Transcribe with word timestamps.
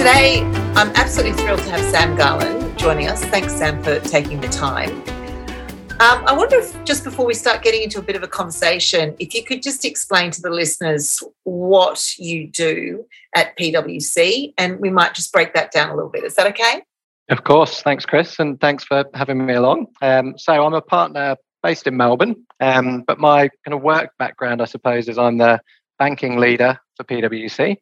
today 0.00 0.40
I'm 0.76 0.88
absolutely 0.96 1.36
thrilled 1.42 1.58
to 1.58 1.70
have 1.72 1.82
Sam 1.90 2.16
Garland 2.16 2.78
joining 2.78 3.08
us. 3.08 3.22
Thanks, 3.26 3.54
Sam, 3.54 3.82
for 3.82 4.00
taking 4.00 4.40
the 4.40 4.48
time. 4.48 4.88
Um, 6.00 6.24
I 6.26 6.32
wonder 6.34 6.56
if 6.56 6.84
just 6.84 7.04
before 7.04 7.26
we 7.26 7.34
start 7.34 7.62
getting 7.62 7.82
into 7.82 7.98
a 7.98 8.02
bit 8.02 8.16
of 8.16 8.22
a 8.22 8.26
conversation, 8.26 9.14
if 9.18 9.34
you 9.34 9.44
could 9.44 9.62
just 9.62 9.84
explain 9.84 10.30
to 10.30 10.40
the 10.40 10.48
listeners 10.48 11.22
what 11.44 12.14
you 12.16 12.46
do 12.46 13.04
at 13.36 13.54
PwC, 13.58 14.54
and 14.56 14.80
we 14.80 14.88
might 14.88 15.12
just 15.12 15.34
break 15.34 15.52
that 15.52 15.70
down 15.70 15.90
a 15.90 15.94
little 15.94 16.08
bit. 16.08 16.24
Is 16.24 16.34
that 16.36 16.46
okay? 16.46 16.82
Of 17.28 17.44
course. 17.44 17.82
Thanks, 17.82 18.06
Chris, 18.06 18.38
and 18.38 18.58
thanks 18.58 18.84
for 18.84 19.04
having 19.12 19.44
me 19.44 19.52
along. 19.52 19.88
Um, 20.00 20.38
so, 20.38 20.64
I'm 20.64 20.72
a 20.72 20.80
partner 20.80 21.36
based 21.62 21.86
in 21.86 21.98
Melbourne, 21.98 22.46
um, 22.60 23.02
but 23.02 23.18
my 23.18 23.50
kind 23.66 23.74
of 23.74 23.82
work 23.82 24.12
background, 24.18 24.62
I 24.62 24.64
suppose, 24.64 25.10
is 25.10 25.18
I'm 25.18 25.36
the 25.36 25.60
banking 25.98 26.38
leader 26.38 26.80
for 26.96 27.04
PwC. 27.04 27.76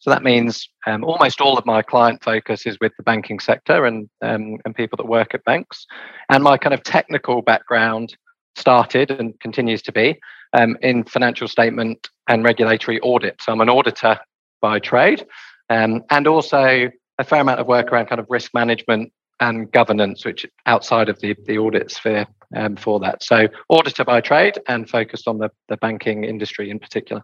So 0.00 0.10
that 0.10 0.22
means 0.22 0.68
um, 0.86 1.04
almost 1.04 1.40
all 1.40 1.58
of 1.58 1.66
my 1.66 1.82
client 1.82 2.24
focus 2.24 2.66
is 2.66 2.78
with 2.80 2.92
the 2.96 3.02
banking 3.02 3.38
sector 3.38 3.84
and 3.84 4.08
um, 4.22 4.56
and 4.64 4.74
people 4.74 4.96
that 4.96 5.06
work 5.06 5.34
at 5.34 5.44
banks. 5.44 5.86
And 6.30 6.42
my 6.42 6.56
kind 6.56 6.74
of 6.74 6.82
technical 6.82 7.42
background 7.42 8.16
started 8.56 9.10
and 9.10 9.38
continues 9.40 9.82
to 9.82 9.92
be 9.92 10.18
um, 10.54 10.76
in 10.80 11.04
financial 11.04 11.48
statement 11.48 12.08
and 12.28 12.44
regulatory 12.44 12.98
audit. 13.00 13.40
So 13.42 13.52
I'm 13.52 13.60
an 13.60 13.68
auditor 13.68 14.18
by 14.62 14.78
trade, 14.78 15.26
um, 15.68 16.02
and 16.10 16.26
also 16.26 16.90
a 17.18 17.24
fair 17.24 17.40
amount 17.42 17.60
of 17.60 17.66
work 17.66 17.92
around 17.92 18.06
kind 18.06 18.20
of 18.20 18.26
risk 18.30 18.52
management 18.54 19.12
and 19.40 19.70
governance, 19.70 20.24
which 20.24 20.46
outside 20.66 21.08
of 21.08 21.20
the, 21.20 21.36
the 21.46 21.58
audit 21.58 21.90
sphere 21.90 22.26
um, 22.56 22.76
for 22.76 23.00
that. 23.00 23.22
So 23.22 23.48
auditor 23.68 24.04
by 24.04 24.20
trade 24.20 24.58
and 24.66 24.88
focused 24.88 25.28
on 25.28 25.38
the, 25.38 25.50
the 25.68 25.76
banking 25.76 26.24
industry 26.24 26.70
in 26.70 26.78
particular. 26.78 27.22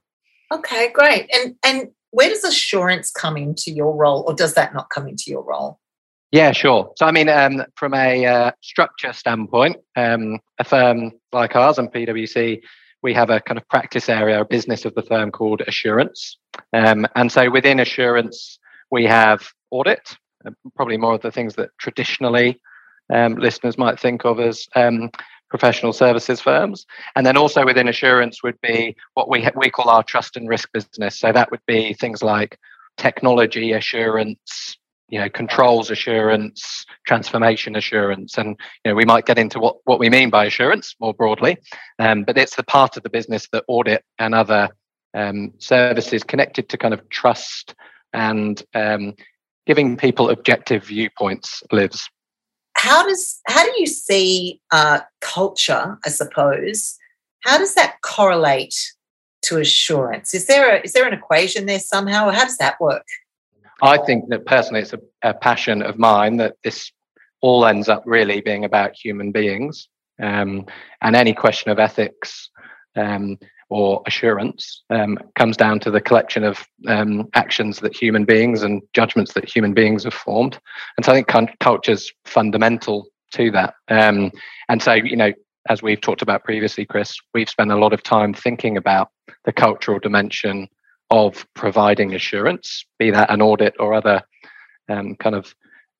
Okay, 0.52 0.90
great. 0.92 1.28
And 1.34 1.56
and 1.64 1.88
where 2.10 2.28
does 2.28 2.44
assurance 2.44 3.10
come 3.10 3.36
into 3.36 3.70
your 3.70 3.94
role, 3.94 4.24
or 4.26 4.34
does 4.34 4.54
that 4.54 4.74
not 4.74 4.88
come 4.90 5.08
into 5.08 5.24
your 5.28 5.42
role? 5.42 5.78
Yeah, 6.32 6.52
sure. 6.52 6.92
So, 6.96 7.06
I 7.06 7.12
mean, 7.12 7.28
um, 7.28 7.64
from 7.76 7.94
a 7.94 8.26
uh, 8.26 8.50
structure 8.60 9.12
standpoint, 9.12 9.76
um, 9.96 10.38
a 10.58 10.64
firm 10.64 11.12
like 11.32 11.54
ours 11.54 11.78
and 11.78 11.92
PwC, 11.92 12.60
we 13.02 13.14
have 13.14 13.30
a 13.30 13.40
kind 13.40 13.58
of 13.58 13.68
practice 13.68 14.08
area, 14.08 14.40
a 14.40 14.44
business 14.44 14.84
of 14.84 14.94
the 14.94 15.02
firm 15.02 15.30
called 15.30 15.62
Assurance. 15.66 16.38
Um, 16.72 17.06
and 17.14 17.30
so 17.30 17.50
within 17.50 17.80
Assurance, 17.80 18.58
we 18.90 19.04
have 19.04 19.48
audit, 19.70 20.16
uh, 20.44 20.50
probably 20.74 20.96
more 20.96 21.14
of 21.14 21.22
the 21.22 21.30
things 21.30 21.54
that 21.54 21.70
traditionally 21.78 22.60
um, 23.12 23.36
listeners 23.36 23.78
might 23.78 24.00
think 24.00 24.24
of 24.24 24.40
as 24.40 24.66
um, 24.74 25.10
professional 25.48 25.92
services 25.92 26.40
firms. 26.40 26.86
And 27.14 27.24
then 27.24 27.36
also 27.36 27.64
within 27.64 27.88
assurance 27.88 28.42
would 28.42 28.60
be 28.60 28.96
what 29.14 29.28
we, 29.28 29.48
we 29.54 29.70
call 29.70 29.88
our 29.88 30.02
trust 30.02 30.36
and 30.36 30.48
risk 30.48 30.70
business. 30.72 31.18
So 31.18 31.32
that 31.32 31.50
would 31.50 31.64
be 31.66 31.94
things 31.94 32.22
like 32.22 32.58
technology 32.96 33.72
assurance, 33.72 34.76
you 35.08 35.20
know, 35.20 35.28
controls 35.28 35.90
assurance, 35.90 36.84
transformation 37.06 37.76
assurance. 37.76 38.38
And, 38.38 38.56
you 38.84 38.90
know, 38.90 38.94
we 38.94 39.04
might 39.04 39.26
get 39.26 39.38
into 39.38 39.60
what, 39.60 39.76
what 39.84 40.00
we 40.00 40.10
mean 40.10 40.30
by 40.30 40.46
assurance 40.46 40.96
more 41.00 41.14
broadly. 41.14 41.58
Um, 41.98 42.24
but 42.24 42.38
it's 42.38 42.56
the 42.56 42.64
part 42.64 42.96
of 42.96 43.02
the 43.02 43.10
business 43.10 43.48
that 43.52 43.64
audit 43.68 44.04
and 44.18 44.34
other 44.34 44.68
um, 45.14 45.52
services 45.58 46.22
connected 46.24 46.68
to 46.68 46.78
kind 46.78 46.94
of 46.94 47.08
trust 47.08 47.74
and 48.12 48.62
um, 48.74 49.14
giving 49.66 49.96
people 49.96 50.30
objective 50.30 50.84
viewpoints 50.84 51.62
lives 51.72 52.08
how 52.86 53.06
does 53.06 53.40
how 53.48 53.64
do 53.64 53.72
you 53.78 53.86
see 53.86 54.60
uh, 54.70 55.00
culture? 55.20 55.98
I 56.06 56.08
suppose 56.08 56.96
how 57.40 57.58
does 57.58 57.74
that 57.74 57.96
correlate 58.02 58.76
to 59.42 59.58
assurance? 59.58 60.34
Is 60.34 60.46
there 60.46 60.76
a, 60.76 60.80
is 60.82 60.92
there 60.92 61.06
an 61.06 61.14
equation 61.14 61.66
there 61.66 61.80
somehow, 61.80 62.28
or 62.28 62.32
how 62.32 62.44
does 62.44 62.58
that 62.58 62.80
work? 62.80 63.06
I 63.82 63.98
think 63.98 64.28
that 64.30 64.46
personally, 64.46 64.82
it's 64.82 64.92
a, 64.94 65.00
a 65.22 65.34
passion 65.34 65.82
of 65.82 65.98
mine 65.98 66.36
that 66.38 66.54
this 66.64 66.90
all 67.40 67.66
ends 67.66 67.88
up 67.88 68.02
really 68.06 68.40
being 68.40 68.64
about 68.64 68.96
human 68.96 69.32
beings, 69.32 69.88
um, 70.22 70.66
and 71.02 71.16
any 71.16 71.34
question 71.34 71.70
of 71.70 71.78
ethics 71.78 72.50
um, 72.96 73.36
or 73.68 74.02
assurance 74.06 74.82
um, 74.90 75.18
comes 75.34 75.56
down 75.56 75.80
to 75.80 75.90
the 75.90 76.00
collection 76.00 76.44
of 76.44 76.64
um, 76.86 77.28
actions 77.34 77.80
that 77.80 77.96
human 77.96 78.24
beings 78.24 78.62
and 78.62 78.82
judgments 78.92 79.32
that 79.32 79.48
human 79.48 79.74
beings 79.74 80.04
have 80.04 80.14
formed. 80.14 80.58
And 80.96 81.04
so 81.04 81.12
I 81.12 81.16
think 81.16 81.58
culture 81.58 81.92
is 81.92 82.12
fundamental 82.24 83.08
to 83.32 83.50
that. 83.50 83.74
Um, 83.88 84.30
and 84.68 84.80
so, 84.80 84.94
you 84.94 85.16
know, 85.16 85.32
as 85.68 85.82
we've 85.82 86.00
talked 86.00 86.22
about 86.22 86.44
previously, 86.44 86.86
Chris, 86.86 87.16
we've 87.34 87.50
spent 87.50 87.72
a 87.72 87.76
lot 87.76 87.92
of 87.92 88.02
time 88.02 88.32
thinking 88.32 88.76
about 88.76 89.08
the 89.44 89.52
cultural 89.52 89.98
dimension 89.98 90.68
of 91.10 91.46
providing 91.54 92.14
assurance, 92.14 92.84
be 92.98 93.10
that 93.10 93.30
an 93.30 93.42
audit 93.42 93.74
or 93.78 93.94
other 93.94 94.22
um, 94.88 95.16
kind 95.16 95.34
of 95.34 95.54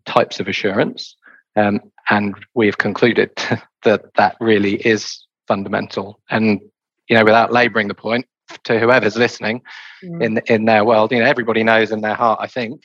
types 0.05 0.39
of 0.39 0.49
assurance. 0.49 1.17
Um, 1.57 1.81
and 2.11 2.35
we've 2.55 2.79
concluded 2.79 3.31
that 3.85 4.15
that 4.15 4.37
really 4.41 4.75
is 4.75 5.27
fundamental. 5.49 6.21
And 6.31 6.61
you 7.09 7.17
know, 7.17 7.25
without 7.25 7.53
labouring 7.53 7.89
the 7.89 7.95
point 7.95 8.27
to 8.65 8.79
whoever's 8.79 9.17
listening 9.17 9.63
mm. 10.05 10.23
in 10.23 10.41
in 10.47 10.65
their 10.65 10.85
world, 10.85 11.13
you 11.13 11.19
know, 11.19 11.25
everybody 11.25 11.63
knows 11.63 11.91
in 11.91 12.01
their 12.01 12.15
heart, 12.15 12.39
I 12.41 12.47
think, 12.47 12.83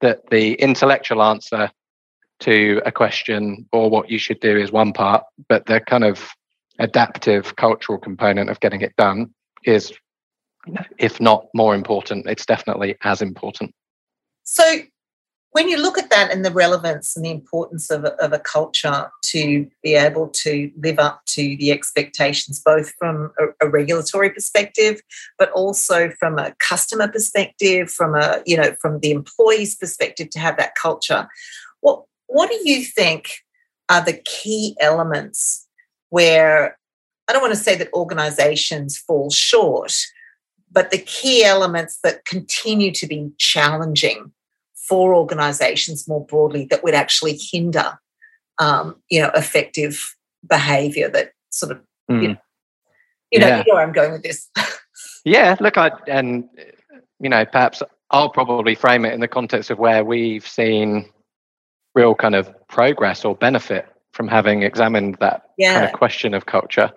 that 0.00 0.28
the 0.30 0.54
intellectual 0.54 1.22
answer 1.22 1.70
to 2.40 2.82
a 2.84 2.92
question 2.92 3.66
or 3.72 3.88
what 3.88 4.10
you 4.10 4.18
should 4.18 4.40
do 4.40 4.56
is 4.56 4.70
one 4.70 4.92
part, 4.92 5.24
but 5.48 5.66
the 5.66 5.80
kind 5.80 6.04
of 6.04 6.30
adaptive 6.78 7.56
cultural 7.56 7.98
component 7.98 8.50
of 8.50 8.60
getting 8.60 8.82
it 8.82 8.94
done 8.96 9.32
is, 9.64 9.92
if 10.98 11.20
not 11.20 11.46
more 11.54 11.74
important, 11.74 12.26
it's 12.26 12.44
definitely 12.44 12.96
as 13.04 13.22
important. 13.22 13.74
So 14.44 14.80
when 15.56 15.70
you 15.70 15.78
look 15.78 15.96
at 15.96 16.10
that 16.10 16.30
and 16.30 16.44
the 16.44 16.50
relevance 16.50 17.16
and 17.16 17.24
the 17.24 17.30
importance 17.30 17.90
of 17.90 18.04
a, 18.04 18.12
of 18.22 18.34
a 18.34 18.38
culture 18.38 19.10
to 19.22 19.66
be 19.82 19.94
able 19.94 20.28
to 20.28 20.70
live 20.76 20.98
up 20.98 21.24
to 21.24 21.56
the 21.56 21.72
expectations, 21.72 22.60
both 22.62 22.92
from 22.98 23.32
a, 23.40 23.66
a, 23.66 23.70
regulatory 23.70 24.28
perspective, 24.28 25.00
but 25.38 25.50
also 25.52 26.10
from 26.10 26.38
a 26.38 26.54
customer 26.58 27.08
perspective, 27.08 27.90
from 27.90 28.14
a 28.14 28.42
you 28.44 28.54
know 28.54 28.76
from 28.82 29.00
the 29.00 29.10
employee's 29.10 29.74
perspective, 29.74 30.28
to 30.28 30.38
have 30.38 30.58
that 30.58 30.74
culture, 30.74 31.26
what 31.80 32.02
what 32.26 32.50
do 32.50 32.60
you 32.68 32.84
think 32.84 33.30
are 33.88 34.04
the 34.04 34.20
key 34.26 34.76
elements 34.78 35.66
where 36.10 36.76
I 37.28 37.32
don't 37.32 37.40
want 37.40 37.54
to 37.54 37.58
say 37.68 37.76
that 37.76 37.94
organizations 37.94 38.98
fall 38.98 39.30
short, 39.30 39.96
but 40.70 40.90
the 40.90 40.98
key 40.98 41.44
elements 41.44 41.98
that 42.02 42.26
continue 42.26 42.92
to 42.92 43.06
be 43.06 43.30
challenging 43.38 44.32
for 44.88 45.14
organisations 45.14 46.08
more 46.08 46.24
broadly 46.24 46.66
that 46.66 46.84
would 46.84 46.94
actually 46.94 47.38
hinder, 47.50 47.98
um, 48.58 48.96
you 49.10 49.20
know, 49.20 49.30
effective 49.34 50.14
behaviour 50.48 51.08
that 51.08 51.32
sort 51.50 51.72
of, 51.72 51.78
mm. 52.10 52.22
you 52.22 52.28
know, 52.28 52.36
you 53.32 53.38
know, 53.40 53.46
yeah. 53.48 53.58
you 53.58 53.64
know 53.66 53.74
where 53.74 53.86
I'm 53.86 53.92
going 53.92 54.12
with 54.12 54.22
this. 54.22 54.48
yeah, 55.24 55.56
look, 55.60 55.76
I 55.76 55.90
and 56.06 56.48
you 57.20 57.28
know, 57.28 57.44
perhaps 57.44 57.82
I'll 58.10 58.30
probably 58.30 58.74
frame 58.74 59.04
it 59.04 59.14
in 59.14 59.20
the 59.20 59.28
context 59.28 59.70
of 59.70 59.78
where 59.78 60.04
we've 60.04 60.46
seen 60.46 61.10
real 61.94 62.14
kind 62.14 62.34
of 62.34 62.52
progress 62.68 63.24
or 63.24 63.34
benefit 63.34 63.86
from 64.12 64.28
having 64.28 64.62
examined 64.62 65.16
that 65.20 65.50
yeah. 65.58 65.74
kind 65.74 65.86
of 65.86 65.92
question 65.92 66.34
of 66.34 66.46
culture. 66.46 66.90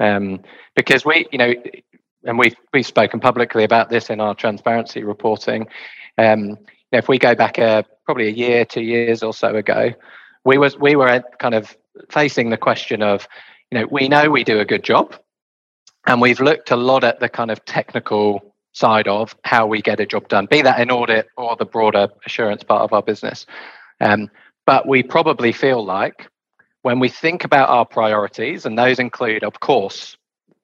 Um, 0.00 0.42
because 0.76 1.04
we, 1.04 1.26
you 1.32 1.38
know, 1.38 1.54
and 2.24 2.38
we've 2.38 2.56
we've 2.72 2.86
spoken 2.86 3.20
publicly 3.20 3.64
about 3.64 3.90
this 3.90 4.10
in 4.10 4.20
our 4.20 4.34
transparency 4.34 5.02
reporting. 5.02 5.66
Um, 6.18 6.58
know, 6.94 6.98
if 6.98 7.08
we 7.08 7.18
go 7.18 7.34
back 7.34 7.58
a, 7.58 7.84
probably 8.04 8.28
a 8.28 8.32
year, 8.32 8.64
two 8.64 8.82
years 8.82 9.22
or 9.22 9.34
so 9.34 9.54
ago, 9.54 9.92
we 10.44 10.58
was 10.58 10.78
we 10.78 10.96
were 10.96 11.22
kind 11.38 11.54
of 11.54 11.76
facing 12.10 12.50
the 12.50 12.56
question 12.56 13.02
of, 13.02 13.28
you 13.70 13.78
know, 13.78 13.86
we 13.90 14.08
know 14.08 14.30
we 14.30 14.44
do 14.44 14.60
a 14.60 14.64
good 14.64 14.82
job, 14.82 15.16
and 16.06 16.20
we've 16.20 16.40
looked 16.40 16.70
a 16.70 16.76
lot 16.76 17.04
at 17.04 17.20
the 17.20 17.28
kind 17.28 17.50
of 17.50 17.64
technical 17.64 18.54
side 18.72 19.06
of 19.06 19.36
how 19.44 19.66
we 19.66 19.80
get 19.80 20.00
a 20.00 20.06
job 20.06 20.28
done, 20.28 20.46
be 20.50 20.60
that 20.62 20.80
in 20.80 20.90
audit 20.90 21.28
or 21.36 21.56
the 21.56 21.64
broader 21.64 22.08
assurance 22.26 22.64
part 22.64 22.82
of 22.82 22.92
our 22.92 23.02
business. 23.02 23.46
Um, 24.00 24.30
but 24.66 24.88
we 24.88 25.02
probably 25.02 25.52
feel 25.52 25.84
like 25.84 26.28
when 26.82 26.98
we 26.98 27.08
think 27.08 27.44
about 27.44 27.68
our 27.68 27.86
priorities, 27.86 28.66
and 28.66 28.78
those 28.78 28.98
include, 28.98 29.44
of 29.44 29.60
course, 29.60 30.16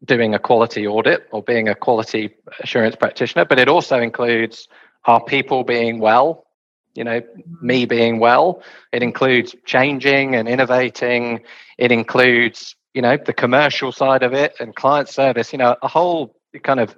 doing 0.05 0.35
a 0.35 0.39
quality 0.39 0.87
audit 0.87 1.29
or 1.31 1.43
being 1.43 1.69
a 1.69 1.75
quality 1.75 2.35
assurance 2.61 2.97
practitioner, 2.97 3.45
but 3.45 3.59
it 3.59 3.69
also 3.69 4.01
includes 4.01 4.69
are 5.05 5.23
people 5.23 5.65
being 5.65 5.99
well? 5.99 6.47
You 6.95 7.05
know 7.05 7.23
me 7.63 7.87
being 7.87 8.19
well 8.19 8.63
it 8.93 9.03
includes 9.03 9.55
changing 9.65 10.35
and 10.35 10.49
innovating. 10.49 11.41
It 11.79 11.93
includes 11.93 12.75
you 12.95 13.03
know 13.03 13.17
the 13.17 13.33
commercial 13.33 13.93
side 13.93 14.23
of 14.23 14.33
it 14.33 14.55
and 14.59 14.75
client 14.75 15.09
service 15.09 15.53
you 15.53 15.59
know 15.59 15.77
a 15.83 15.89
whole 15.89 16.35
kind 16.65 16.81
of 16.81 16.97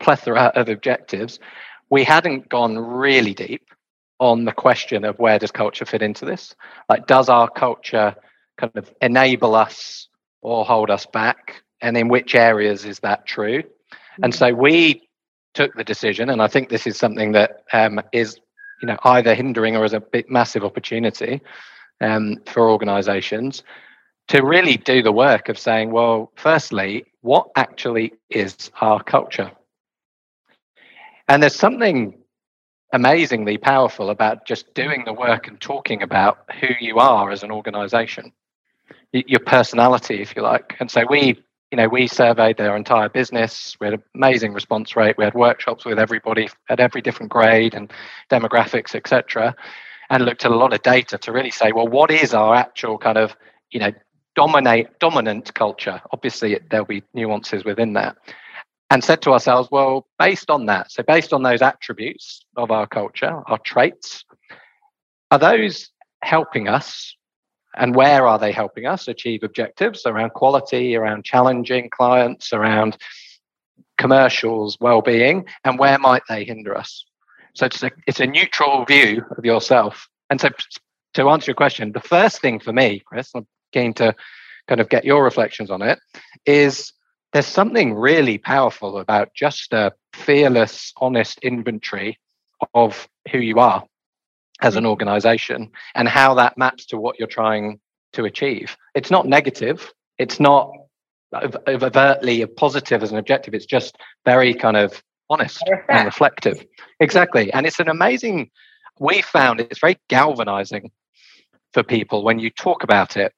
plethora 0.00 0.52
of 0.54 0.68
objectives. 0.68 1.38
We 1.90 2.04
hadn't 2.04 2.48
gone 2.48 2.78
really 2.78 3.34
deep 3.34 3.66
on 4.20 4.44
the 4.44 4.52
question 4.52 5.04
of 5.04 5.18
where 5.18 5.38
does 5.38 5.50
culture 5.50 5.84
fit 5.84 6.02
into 6.02 6.24
this. 6.24 6.54
Like 6.88 7.06
does 7.06 7.28
our 7.28 7.48
culture 7.48 8.14
kind 8.56 8.72
of 8.76 8.92
enable 9.00 9.54
us 9.54 10.08
or 10.42 10.64
hold 10.64 10.90
us 10.90 11.06
back? 11.06 11.62
And 11.80 11.96
in 11.96 12.08
which 12.08 12.34
areas 12.34 12.84
is 12.84 13.00
that 13.00 13.26
true? 13.26 13.62
And 14.22 14.32
mm. 14.32 14.36
so 14.36 14.54
we 14.54 15.03
took 15.54 15.74
the 15.74 15.84
decision, 15.84 16.30
and 16.30 16.42
I 16.42 16.48
think 16.48 16.68
this 16.68 16.86
is 16.86 16.96
something 16.96 17.32
that 17.32 17.64
um, 17.72 18.00
is, 18.12 18.38
you 18.82 18.88
know 18.88 18.98
either 19.04 19.34
hindering 19.34 19.76
or 19.76 19.84
as 19.84 19.94
a 19.94 20.02
massive 20.28 20.64
opportunity 20.64 21.40
um, 22.00 22.36
for 22.46 22.70
organizations 22.70 23.62
to 24.28 24.42
really 24.42 24.76
do 24.76 25.02
the 25.02 25.12
work 25.12 25.48
of 25.48 25.58
saying 25.58 25.90
well 25.90 26.32
firstly 26.36 27.04
what 27.20 27.48
actually 27.56 28.12
is 28.28 28.70
our 28.80 29.02
culture? 29.02 29.50
And 31.28 31.42
there's 31.42 31.54
something 31.54 32.18
amazingly 32.92 33.56
powerful 33.56 34.10
about 34.10 34.46
just 34.46 34.72
doing 34.74 35.04
the 35.06 35.12
work 35.12 35.48
and 35.48 35.58
talking 35.60 36.02
about 36.02 36.38
who 36.60 36.68
you 36.80 36.98
are 36.98 37.30
as 37.30 37.42
an 37.42 37.50
organization 37.50 38.32
your 39.12 39.40
personality 39.40 40.20
if 40.20 40.34
you 40.34 40.42
like. 40.42 40.74
And 40.80 40.90
so 40.90 41.04
we 41.08 41.42
you 41.74 41.76
know 41.76 41.88
we 41.88 42.06
surveyed 42.06 42.56
their 42.56 42.76
entire 42.76 43.08
business. 43.08 43.76
We 43.80 43.88
had 43.88 43.94
an 43.94 44.02
amazing 44.14 44.52
response 44.52 44.94
rate. 44.94 45.18
We 45.18 45.24
had 45.24 45.34
workshops 45.34 45.84
with 45.84 45.98
everybody 45.98 46.48
at 46.68 46.78
every 46.78 47.02
different 47.02 47.32
grade 47.32 47.74
and 47.74 47.92
demographics 48.30 48.94
etc 48.94 49.56
and 50.08 50.24
looked 50.24 50.44
at 50.44 50.52
a 50.52 50.56
lot 50.56 50.72
of 50.72 50.82
data 50.82 51.18
to 51.18 51.32
really 51.32 51.50
say 51.50 51.72
well 51.72 51.88
what 51.88 52.12
is 52.12 52.32
our 52.32 52.54
actual 52.54 52.96
kind 52.96 53.18
of 53.18 53.34
you 53.72 53.80
know 53.80 53.90
dominate 54.36 55.00
dominant 55.00 55.52
culture? 55.54 56.00
Obviously 56.12 56.60
there'll 56.70 56.86
be 56.86 57.02
nuances 57.12 57.64
within 57.64 57.94
that. 57.94 58.18
And 58.90 59.02
said 59.02 59.20
to 59.22 59.32
ourselves, 59.32 59.68
well, 59.72 60.06
based 60.20 60.50
on 60.50 60.66
that, 60.66 60.92
so 60.92 61.02
based 61.02 61.32
on 61.32 61.42
those 61.42 61.60
attributes 61.60 62.44
of 62.56 62.70
our 62.70 62.86
culture, 62.86 63.42
our 63.48 63.58
traits, 63.58 64.24
are 65.32 65.40
those 65.40 65.90
helping 66.22 66.68
us? 66.68 67.16
And 67.76 67.94
where 67.94 68.26
are 68.26 68.38
they 68.38 68.52
helping 68.52 68.86
us 68.86 69.08
achieve 69.08 69.42
objectives 69.42 70.06
around 70.06 70.30
quality, 70.30 70.96
around 70.96 71.24
challenging 71.24 71.90
clients, 71.90 72.52
around 72.52 72.96
commercials, 73.98 74.78
well-being, 74.80 75.46
and 75.64 75.78
where 75.78 75.98
might 75.98 76.22
they 76.28 76.44
hinder 76.44 76.76
us? 76.76 77.04
So 77.54 77.66
it's 77.66 77.82
a, 77.82 77.90
it's 78.06 78.20
a 78.20 78.26
neutral 78.26 78.84
view 78.84 79.24
of 79.36 79.44
yourself. 79.44 80.08
And 80.30 80.40
so 80.40 80.50
to 81.14 81.28
answer 81.28 81.50
your 81.50 81.56
question, 81.56 81.92
the 81.92 82.00
first 82.00 82.40
thing 82.40 82.58
for 82.58 82.72
me, 82.72 83.02
Chris, 83.04 83.30
I'm 83.34 83.46
keen 83.72 83.92
to 83.94 84.14
kind 84.68 84.80
of 84.80 84.88
get 84.88 85.04
your 85.04 85.22
reflections 85.22 85.70
on 85.70 85.82
it, 85.82 85.98
is 86.46 86.92
there's 87.32 87.46
something 87.46 87.94
really 87.94 88.38
powerful 88.38 88.98
about 88.98 89.34
just 89.34 89.72
a 89.72 89.92
fearless, 90.12 90.92
honest 90.96 91.38
inventory 91.40 92.18
of 92.72 93.08
who 93.30 93.38
you 93.38 93.58
are 93.58 93.84
as 94.60 94.76
an 94.76 94.86
organization 94.86 95.70
and 95.94 96.08
how 96.08 96.34
that 96.34 96.56
maps 96.56 96.86
to 96.86 96.96
what 96.96 97.18
you're 97.18 97.28
trying 97.28 97.80
to 98.12 98.24
achieve. 98.24 98.76
It's 98.94 99.10
not 99.10 99.26
negative, 99.26 99.92
it's 100.18 100.38
not 100.38 100.70
overtly 101.66 102.46
positive 102.46 103.02
as 103.02 103.10
an 103.10 103.18
objective, 103.18 103.54
it's 103.54 103.66
just 103.66 103.96
very 104.24 104.54
kind 104.54 104.76
of 104.76 105.02
honest 105.30 105.62
and 105.88 106.06
reflective. 106.06 106.64
Exactly. 107.00 107.52
And 107.52 107.66
it's 107.66 107.80
an 107.80 107.88
amazing, 107.88 108.50
we 109.00 109.22
found 109.22 109.60
it's 109.60 109.80
very 109.80 109.98
galvanizing 110.08 110.90
for 111.72 111.82
people 111.82 112.22
when 112.22 112.38
you 112.38 112.50
talk 112.50 112.84
about 112.84 113.16
it 113.16 113.32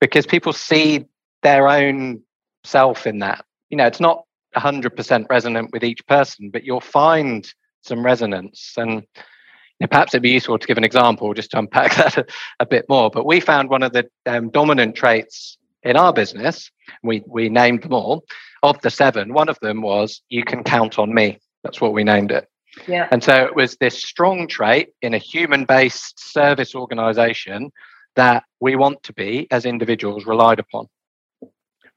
because 0.00 0.26
people 0.26 0.52
see 0.52 1.04
their 1.42 1.68
own 1.68 2.22
self 2.64 3.06
in 3.06 3.18
that. 3.18 3.44
You 3.68 3.76
know, 3.76 3.86
it's 3.86 4.00
not 4.00 4.24
100% 4.56 5.26
resonant 5.28 5.70
with 5.72 5.84
each 5.84 6.06
person, 6.06 6.50
but 6.50 6.64
you'll 6.64 6.80
find 6.80 7.52
some 7.82 8.04
resonance. 8.04 8.72
And 8.76 9.04
know, 9.84 9.88
perhaps 9.88 10.14
it'd 10.14 10.22
be 10.22 10.30
useful 10.30 10.58
to 10.58 10.66
give 10.66 10.78
an 10.78 10.84
example 10.84 11.32
just 11.34 11.50
to 11.52 11.58
unpack 11.58 11.94
that 11.96 12.18
a, 12.18 12.26
a 12.60 12.66
bit 12.66 12.86
more. 12.88 13.10
But 13.10 13.26
we 13.26 13.40
found 13.40 13.70
one 13.70 13.82
of 13.82 13.92
the 13.92 14.08
um, 14.26 14.50
dominant 14.50 14.96
traits 14.96 15.58
in 15.84 15.96
our 15.96 16.12
business, 16.12 16.70
we, 17.02 17.22
we 17.26 17.48
named 17.48 17.82
them 17.82 17.92
all. 17.92 18.24
Of 18.62 18.80
the 18.80 18.90
seven, 18.90 19.34
one 19.34 19.50
of 19.50 19.60
them 19.60 19.82
was 19.82 20.22
you 20.30 20.42
can 20.42 20.64
count 20.64 20.98
on 20.98 21.12
me. 21.12 21.38
That's 21.62 21.80
what 21.80 21.92
we 21.92 22.02
named 22.02 22.32
it. 22.32 22.48
Yeah. 22.88 23.08
And 23.10 23.22
so 23.22 23.44
it 23.44 23.54
was 23.54 23.76
this 23.76 24.02
strong 24.02 24.48
trait 24.48 24.88
in 25.02 25.14
a 25.14 25.18
human 25.18 25.64
based 25.64 26.32
service 26.32 26.74
organization 26.74 27.70
that 28.16 28.44
we 28.60 28.76
want 28.76 29.02
to 29.02 29.12
be 29.12 29.46
as 29.50 29.66
individuals 29.66 30.24
relied 30.26 30.58
upon. 30.58 30.86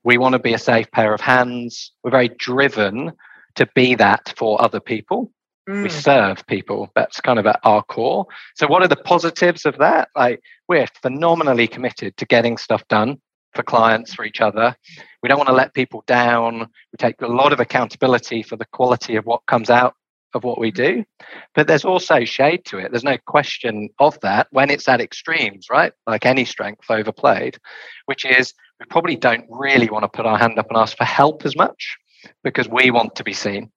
We 0.04 0.18
want 0.18 0.34
to 0.34 0.40
be 0.40 0.54
a 0.54 0.60
safe 0.60 0.92
pair 0.92 1.14
of 1.14 1.22
hands. 1.22 1.94
We're 2.04 2.12
very 2.12 2.30
driven 2.30 3.14
to 3.56 3.68
be 3.74 3.96
that 3.96 4.34
for 4.38 4.62
other 4.62 4.80
people. 4.80 5.32
Mm. 5.68 5.84
We 5.84 5.90
serve 5.90 6.46
people. 6.48 6.90
That's 6.96 7.20
kind 7.20 7.40
of 7.40 7.46
at 7.46 7.60
our 7.64 7.84
core. 7.84 8.26
So, 8.56 8.68
what 8.68 8.84
are 8.84 8.88
the 8.88 8.96
positives 8.96 9.66
of 9.66 9.78
that? 9.80 10.10
Like, 10.16 10.42
we're 10.70 10.88
phenomenally 11.02 11.68
committed 11.68 12.16
to 12.18 12.26
getting 12.26 12.58
stuff 12.58 12.88
done 12.88 13.20
for 13.54 13.64
clients, 13.64 14.14
for 14.14 14.24
each 14.24 14.40
other. 14.40 14.76
We 15.22 15.30
don't 15.30 15.38
want 15.38 15.50
to 15.50 15.56
let 15.56 15.74
people 15.74 16.04
down. 16.08 16.60
We 16.60 16.98
take 16.98 17.22
a 17.22 17.28
lot 17.28 17.52
of 17.52 17.60
accountability 17.60 18.44
for 18.44 18.56
the 18.56 18.66
quality 18.72 19.16
of 19.16 19.26
what 19.26 19.46
comes 19.48 19.70
out 19.70 19.96
of 20.34 20.44
what 20.44 20.60
we 20.60 20.72
do. 20.72 21.04
But 21.56 21.68
there's 21.68 21.86
also 21.86 22.24
shade 22.24 22.64
to 22.66 22.78
it. 22.78 22.92
There's 22.92 23.04
no 23.04 23.18
question 23.26 23.90
of 24.00 24.20
that 24.22 24.48
when 24.52 24.70
it's 24.70 24.88
at 24.88 25.02
extremes, 25.02 25.68
right? 25.70 25.92
Like 26.06 26.26
any 26.26 26.46
strength 26.46 26.90
overplayed, 26.90 27.58
which 28.06 28.26
is 28.26 28.54
we 28.80 28.86
probably 28.86 29.16
don't 29.16 29.46
really 29.50 29.90
want 29.90 30.04
to 30.04 30.10
put 30.10 30.26
our 30.26 30.38
hand 30.38 30.60
up 30.60 30.68
and 30.70 30.78
ask 30.78 30.96
for 30.96 31.06
help 31.06 31.46
as 31.46 31.56
much 31.56 31.98
because 32.44 32.70
we 32.70 32.92
want 32.92 33.16
to 33.16 33.24
be 33.24 33.34
seen 33.34 33.72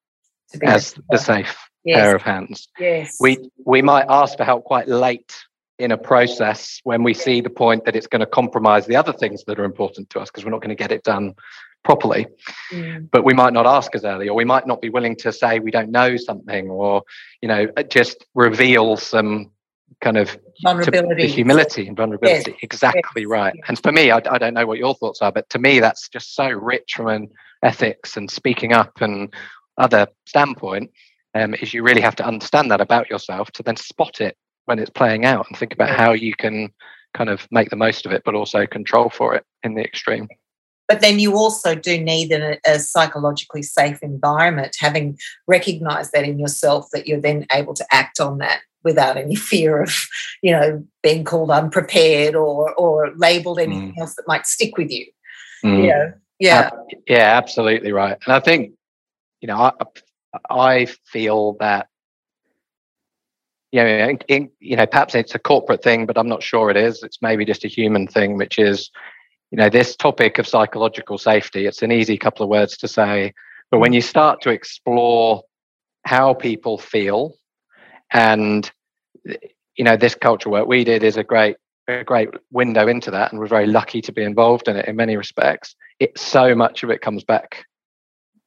to 0.53 0.59
be 0.59 0.67
as 0.67 0.95
the 1.11 1.19
safe 1.19 1.70
yes. 1.85 1.99
pair 1.99 2.17
of 2.17 2.23
hands. 2.23 2.69
Yes. 2.79 3.17
We 3.21 3.51
we 3.65 3.83
might 3.83 4.07
ask 4.09 4.37
for 4.37 4.45
help 4.45 4.65
quite 4.65 4.89
late 4.89 5.35
in 5.79 5.93
a 5.93 5.99
process 5.99 6.81
when 6.85 7.03
we 7.03 7.15
see 7.15 7.41
the 7.41 7.51
point 7.51 7.85
that 7.87 7.97
it's 7.97 8.07
going 8.07 8.21
to 8.21 8.27
compromise 8.27 8.87
the 8.87 8.97
other 8.97 9.13
things 9.13 9.45
that 9.45 9.59
are 9.59 9.65
important 9.65 10.11
to 10.11 10.21
us 10.21 10.31
because 10.31 10.45
we're 10.45 10.51
not 10.51 10.61
going 10.61 10.69
to 10.69 10.75
get 10.75 10.93
it 10.93 11.03
done 11.03 11.35
properly. 11.83 12.27
Mm. 12.71 13.09
But 13.11 13.25
we 13.25 13.33
might 13.33 13.55
not 13.55 13.67
ask 13.67 13.95
as 13.95 14.05
early, 14.05 14.29
or 14.29 14.35
we 14.35 14.45
might 14.45 14.67
not 14.67 14.83
be 14.83 14.91
willing 14.91 15.17
to 15.17 15.33
say 15.33 15.59
we 15.59 15.71
don't 15.71 15.91
know 15.91 16.17
something, 16.17 16.69
or 16.69 17.03
you 17.41 17.49
know, 17.49 17.67
just 17.89 18.27
reveal 18.35 18.97
some 18.97 19.51
kind 20.01 20.17
of 20.17 20.39
vulnerability, 20.63 21.27
humility 21.27 21.87
and 21.87 21.97
vulnerability. 21.97 22.53
Yes. 22.53 22.61
Exactly 22.63 23.23
yes. 23.23 23.29
right. 23.29 23.55
And 23.69 23.79
for 23.83 23.93
me, 23.93 24.11
I, 24.11 24.21
I 24.31 24.39
don't 24.39 24.55
know 24.55 24.67
what 24.67 24.79
your 24.79 24.95
thoughts 24.95 25.21
are, 25.23 25.33
but 25.33 25.49
to 25.51 25.59
me, 25.59 25.81
that's 25.81 26.09
just 26.09 26.35
so 26.35 26.49
rich 26.49 26.93
from 26.95 27.09
an 27.09 27.29
ethics 27.63 28.17
and 28.17 28.31
speaking 28.31 28.73
up 28.73 29.01
and 29.01 29.33
other 29.79 30.07
standpoint. 30.27 30.91
Um, 31.35 31.55
is 31.55 31.73
you 31.73 31.83
really 31.85 32.01
have 32.01 32.17
to 32.17 32.27
understand 32.27 32.71
that 32.71 32.81
about 32.81 33.09
yourself 33.09 33.53
to 33.53 33.63
then 33.63 33.77
spot 33.77 34.21
it 34.21 34.37
when 34.65 34.79
it's 34.79 34.91
playing 34.91 35.25
out 35.25 35.47
and 35.49 35.57
think 35.57 35.73
about 35.73 35.91
how 35.91 36.13
you 36.13 36.35
can 36.35 36.73
kind 37.15 37.31
of 37.31 37.47
make 37.51 37.71
the 37.71 37.77
most 37.77 38.07
of 38.07 38.13
it, 38.13 38.23
but 38.25 38.35
also 38.35 38.67
control 38.67 39.11
for 39.11 39.35
it 39.35 39.45
in 39.63 39.75
the 39.75 39.83
extreme. 39.83 40.29
But 40.89 41.01
then 41.01 41.21
you 41.21 41.37
also 41.37 41.77
do 41.77 42.01
need 42.01 42.33
a, 42.33 42.59
a 42.67 42.81
psychologically 42.81 43.63
safe 43.63 44.03
environment, 44.03 44.77
having 44.81 45.19
recognized 45.47 46.11
that 46.13 46.25
in 46.25 46.39
yourself, 46.39 46.89
that 46.93 47.07
you're 47.07 47.21
then 47.21 47.47
able 47.53 47.75
to 47.75 47.87
act 47.93 48.19
on 48.19 48.39
that 48.39 48.61
without 48.83 49.17
any 49.17 49.35
fear 49.51 49.83
of, 49.83 49.95
you 50.43 50.51
know, 50.51 50.85
being 51.03 51.23
called 51.23 51.51
unprepared 51.51 52.35
or 52.35 52.75
or 52.75 53.13
labeled 53.17 53.61
anything 53.61 53.95
mm. 53.95 53.99
else 53.99 54.17
that 54.17 54.27
might 54.27 54.47
stick 54.47 54.77
with 54.77 54.91
you. 54.91 55.07
Mm. 55.65 55.83
You 55.83 55.87
know? 55.91 56.13
Yeah. 56.41 56.71
Yeah, 57.07 57.37
absolutely 57.37 57.93
right. 57.93 58.19
And 58.27 58.35
I 58.35 58.41
think, 58.41 58.73
you 59.41 59.47
know, 59.47 59.59
I, 59.59 59.73
I 60.49 60.87
feel 61.05 61.57
that 61.61 61.89
you 63.73 63.83
know, 63.85 63.89
in, 63.89 64.19
in, 64.27 64.51
you 64.59 64.77
know, 64.77 64.87
perhaps 64.87 65.15
it's 65.15 65.35
a 65.37 65.39
corporate 65.39 65.83
thing, 65.83 66.05
but 66.05 66.19
I'm 66.19 66.29
not 66.29 66.43
sure 66.43 66.71
it 66.71 66.77
is. 66.77 67.05
It's 67.05 67.23
maybe 67.23 67.45
just 67.45 67.65
a 67.65 67.69
human 67.69 68.09
thing, 68.09 68.37
which 68.37 68.59
is, 68.59 68.91
you 69.53 69.57
know, 69.59 69.69
this 69.69 69.95
topic 69.95 70.39
of 70.39 70.49
psychological 70.49 71.19
safety. 71.19 71.67
It's 71.67 71.83
an 71.83 71.93
easy 71.93 72.19
couple 72.19 72.43
of 72.43 72.51
words 72.51 72.77
to 72.79 72.89
say, 72.89 73.33
but 73.71 73.79
when 73.79 73.93
you 73.93 74.01
start 74.01 74.41
to 74.43 74.51
explore 74.51 75.43
how 76.05 76.35
people 76.35 76.79
feel 76.79 77.35
and 78.13 78.71
you 79.25 79.85
know 79.85 79.97
this 79.97 80.15
culture 80.15 80.51
work 80.51 80.67
we 80.67 80.83
did 80.85 81.03
is 81.03 81.17
a 81.17 81.25
great 81.25 81.57
a 81.89 82.05
great 82.05 82.31
window 82.51 82.89
into 82.89 83.11
that 83.11 83.31
and 83.31 83.39
we're 83.39 83.47
very 83.47 83.67
lucky 83.67 84.01
to 84.01 84.13
be 84.13 84.23
involved 84.23 84.69
in 84.69 84.77
it 84.77 84.89
in 84.89 84.97
many 84.97 85.17
respects 85.17 85.77
it 85.99 86.19
so 86.19 86.55
much 86.55 86.83
of 86.83 86.91
it 86.91 87.01
comes 87.01 87.23
back 87.23 87.65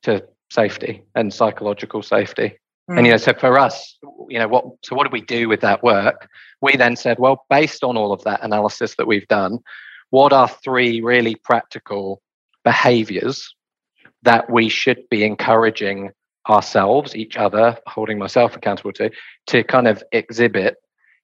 to 0.02 0.24
safety 0.54 1.04
and 1.16 1.34
psychological 1.34 2.02
safety 2.02 2.58
mm. 2.90 2.98
and 2.98 3.06
you 3.06 3.12
know 3.12 3.18
so 3.18 3.34
for 3.34 3.58
us 3.58 3.98
you 4.30 4.40
know 4.40 4.48
what 4.48 4.66
so 4.84 4.96
what 4.96 5.06
do 5.06 5.10
we 5.12 5.22
do 5.22 5.50
with 5.50 5.62
that 5.62 5.82
work 5.84 6.30
we 6.62 6.76
then 6.76 6.96
said 6.96 7.18
well 7.20 7.46
based 7.50 7.84
on 7.84 7.98
all 7.98 8.12
of 8.12 8.24
that 8.24 8.44
analysis 8.44 8.96
that 8.96 9.08
we've 9.08 9.28
done 9.28 9.60
what 10.12 10.32
are 10.32 10.48
three 10.48 11.02
really 11.02 11.36
practical 11.36 12.22
behaviors 12.64 13.56
that 14.24 14.50
we 14.50 14.70
should 14.70 15.08
be 15.10 15.24
encouraging 15.24 16.12
ourselves, 16.50 17.16
each 17.16 17.38
other, 17.38 17.78
holding 17.88 18.18
myself 18.18 18.56
accountable 18.56 18.94
to, 18.94 19.12
to 19.48 19.64
kind 19.64 19.88
of 19.88 20.04
exhibit 20.12 20.76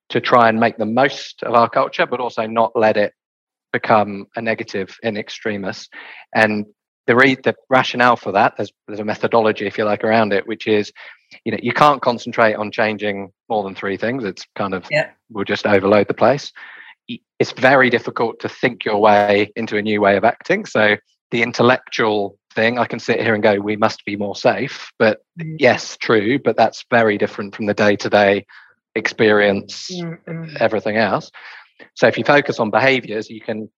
to 0.09 0.21
try 0.21 0.49
and 0.49 0.59
make 0.59 0.77
the 0.77 0.85
most 0.85 1.43
of 1.43 1.53
our 1.53 1.69
culture, 1.69 2.05
but 2.05 2.19
also 2.19 2.47
not 2.47 2.71
let 2.75 2.97
it 2.97 3.13
become 3.71 4.25
a 4.35 4.41
negative 4.41 4.97
in 5.03 5.17
extremis. 5.17 5.87
And 6.33 6.65
the 7.09 7.15
re- 7.15 7.35
the 7.43 7.55
rationale 7.69 8.15
for 8.15 8.31
that, 8.33 8.53
there's 8.55 8.71
there's 8.87 8.99
a 8.99 9.03
methodology, 9.03 9.65
if 9.65 9.79
you 9.79 9.83
like, 9.83 10.03
around 10.03 10.31
it, 10.31 10.47
which 10.47 10.67
is, 10.67 10.93
you 11.43 11.51
know, 11.51 11.57
you 11.59 11.73
can't 11.73 12.03
concentrate 12.03 12.53
on 12.53 12.71
changing 12.71 13.31
more 13.49 13.63
than 13.63 13.73
three 13.73 13.97
things. 13.97 14.23
It's 14.23 14.45
kind 14.55 14.75
of 14.75 14.85
yeah. 14.91 15.09
we'll 15.31 15.43
just 15.43 15.65
overload 15.65 16.07
the 16.07 16.13
place. 16.13 16.51
It's 17.39 17.51
very 17.53 17.89
difficult 17.89 18.39
to 18.41 18.47
think 18.47 18.85
your 18.85 19.01
way 19.01 19.51
into 19.55 19.77
a 19.77 19.81
new 19.81 20.01
way 20.01 20.17
of 20.17 20.23
acting. 20.23 20.67
So 20.67 20.97
the 21.31 21.41
intellectual 21.41 22.37
thing. 22.53 22.77
I 22.77 22.85
can 22.85 22.99
sit 22.99 23.19
here 23.19 23.33
and 23.33 23.41
go, 23.41 23.55
we 23.59 23.75
must 23.75 24.05
be 24.05 24.15
more 24.15 24.35
safe. 24.35 24.91
But 24.99 25.21
mm. 25.39 25.55
yes, 25.57 25.97
true. 25.97 26.37
But 26.37 26.57
that's 26.57 26.85
very 26.91 27.17
different 27.17 27.55
from 27.55 27.65
the 27.65 27.73
day 27.73 27.95
to 27.95 28.09
day 28.09 28.45
experience, 28.93 29.89
mm-hmm. 29.91 30.57
everything 30.59 30.97
else. 30.97 31.31
So 31.95 32.07
if 32.07 32.19
you 32.19 32.23
focus 32.23 32.59
on 32.59 32.69
behaviors, 32.69 33.31
you 33.31 33.41
can 33.41 33.69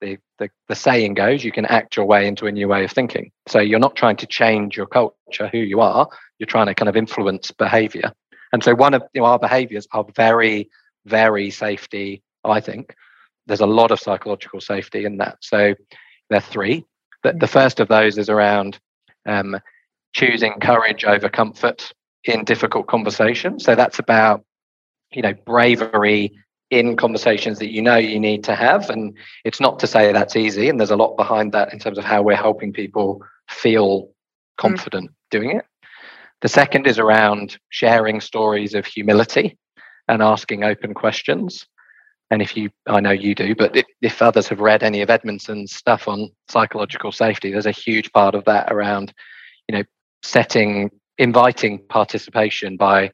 the, 0.00 0.18
the, 0.38 0.50
the 0.68 0.74
saying 0.74 1.14
goes, 1.14 1.44
you 1.44 1.52
can 1.52 1.66
act 1.66 1.96
your 1.96 2.06
way 2.06 2.26
into 2.26 2.46
a 2.46 2.52
new 2.52 2.68
way 2.68 2.84
of 2.84 2.90
thinking. 2.90 3.30
So 3.48 3.60
you're 3.60 3.78
not 3.78 3.96
trying 3.96 4.16
to 4.16 4.26
change 4.26 4.76
your 4.76 4.86
culture, 4.86 5.48
who 5.50 5.58
you 5.58 5.80
are, 5.80 6.08
you're 6.38 6.46
trying 6.46 6.66
to 6.66 6.74
kind 6.74 6.88
of 6.88 6.96
influence 6.96 7.50
behavior. 7.50 8.12
And 8.52 8.62
so 8.62 8.74
one 8.74 8.94
of 8.94 9.02
you 9.14 9.20
know, 9.20 9.26
our 9.26 9.38
behaviors 9.38 9.86
are 9.92 10.04
very, 10.14 10.70
very 11.04 11.50
safety, 11.50 12.22
I 12.44 12.60
think. 12.60 12.94
There's 13.46 13.60
a 13.60 13.66
lot 13.66 13.90
of 13.90 14.00
psychological 14.00 14.60
safety 14.60 15.04
in 15.04 15.18
that. 15.18 15.38
So 15.40 15.74
there 16.30 16.38
are 16.38 16.42
three. 16.42 16.84
The, 17.22 17.32
the 17.32 17.46
first 17.46 17.80
of 17.80 17.88
those 17.88 18.18
is 18.18 18.28
around 18.28 18.78
um, 19.26 19.58
choosing 20.12 20.54
courage 20.60 21.04
over 21.04 21.28
comfort 21.28 21.92
in 22.24 22.44
difficult 22.44 22.86
conversations. 22.86 23.64
So 23.64 23.74
that's 23.74 23.98
about, 23.98 24.44
you 25.12 25.22
know, 25.22 25.34
bravery 25.44 26.36
in 26.70 26.96
conversations 26.96 27.58
that 27.58 27.72
you 27.72 27.80
know 27.80 27.96
you 27.96 28.18
need 28.18 28.42
to 28.44 28.54
have. 28.54 28.90
And 28.90 29.16
it's 29.44 29.60
not 29.60 29.78
to 29.80 29.86
say 29.86 30.12
that's 30.12 30.36
easy. 30.36 30.68
And 30.68 30.78
there's 30.78 30.90
a 30.90 30.96
lot 30.96 31.16
behind 31.16 31.52
that 31.52 31.72
in 31.72 31.78
terms 31.78 31.98
of 31.98 32.04
how 32.04 32.22
we're 32.22 32.36
helping 32.36 32.72
people 32.72 33.22
feel 33.48 34.10
confident 34.56 35.10
mm. 35.10 35.14
doing 35.30 35.50
it. 35.56 35.64
The 36.42 36.48
second 36.48 36.86
is 36.86 36.98
around 36.98 37.58
sharing 37.70 38.20
stories 38.20 38.74
of 38.74 38.84
humility 38.84 39.56
and 40.08 40.22
asking 40.22 40.64
open 40.64 40.92
questions. 40.92 41.66
And 42.30 42.42
if 42.42 42.56
you, 42.56 42.70
I 42.86 43.00
know 43.00 43.12
you 43.12 43.34
do, 43.34 43.54
but 43.54 43.76
if, 43.76 43.86
if 44.02 44.20
others 44.20 44.48
have 44.48 44.60
read 44.60 44.82
any 44.82 45.00
of 45.00 45.10
Edmondson's 45.10 45.74
stuff 45.74 46.08
on 46.08 46.30
psychological 46.48 47.12
safety, 47.12 47.52
there's 47.52 47.66
a 47.66 47.72
huge 47.72 48.12
part 48.12 48.34
of 48.34 48.44
that 48.44 48.72
around, 48.72 49.14
you 49.68 49.78
know, 49.78 49.84
setting, 50.24 50.90
inviting 51.18 51.78
participation 51.88 52.76
by 52.76 53.12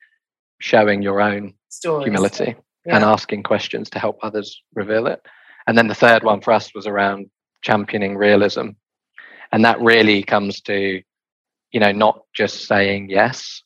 showing 0.61 1.02
your 1.02 1.21
own 1.21 1.52
Stories. 1.68 2.04
humility 2.04 2.56
yeah. 2.87 2.97
and 2.97 3.05
asking 3.05 3.43
questions 3.43 3.91
to 3.91 3.99
help 3.99 4.19
others 4.23 4.62
reveal 4.75 5.07
it. 5.07 5.21
And 5.67 5.77
then 5.77 5.89
the 5.89 5.95
third 5.95 6.25
one 6.25 6.41
for 6.41 6.53
us 6.53 6.75
was 6.75 6.87
around 6.87 7.31
championing 7.62 8.17
realism. 8.17 8.71
And 9.53 9.65
that 9.65 9.81
really 9.81 10.23
comes 10.23 10.61
to, 10.62 11.03
you 11.73 11.81
know, 11.81 11.93
not 11.93 12.23
just 12.35 12.67
saying 12.67 13.11
yes 13.11 13.62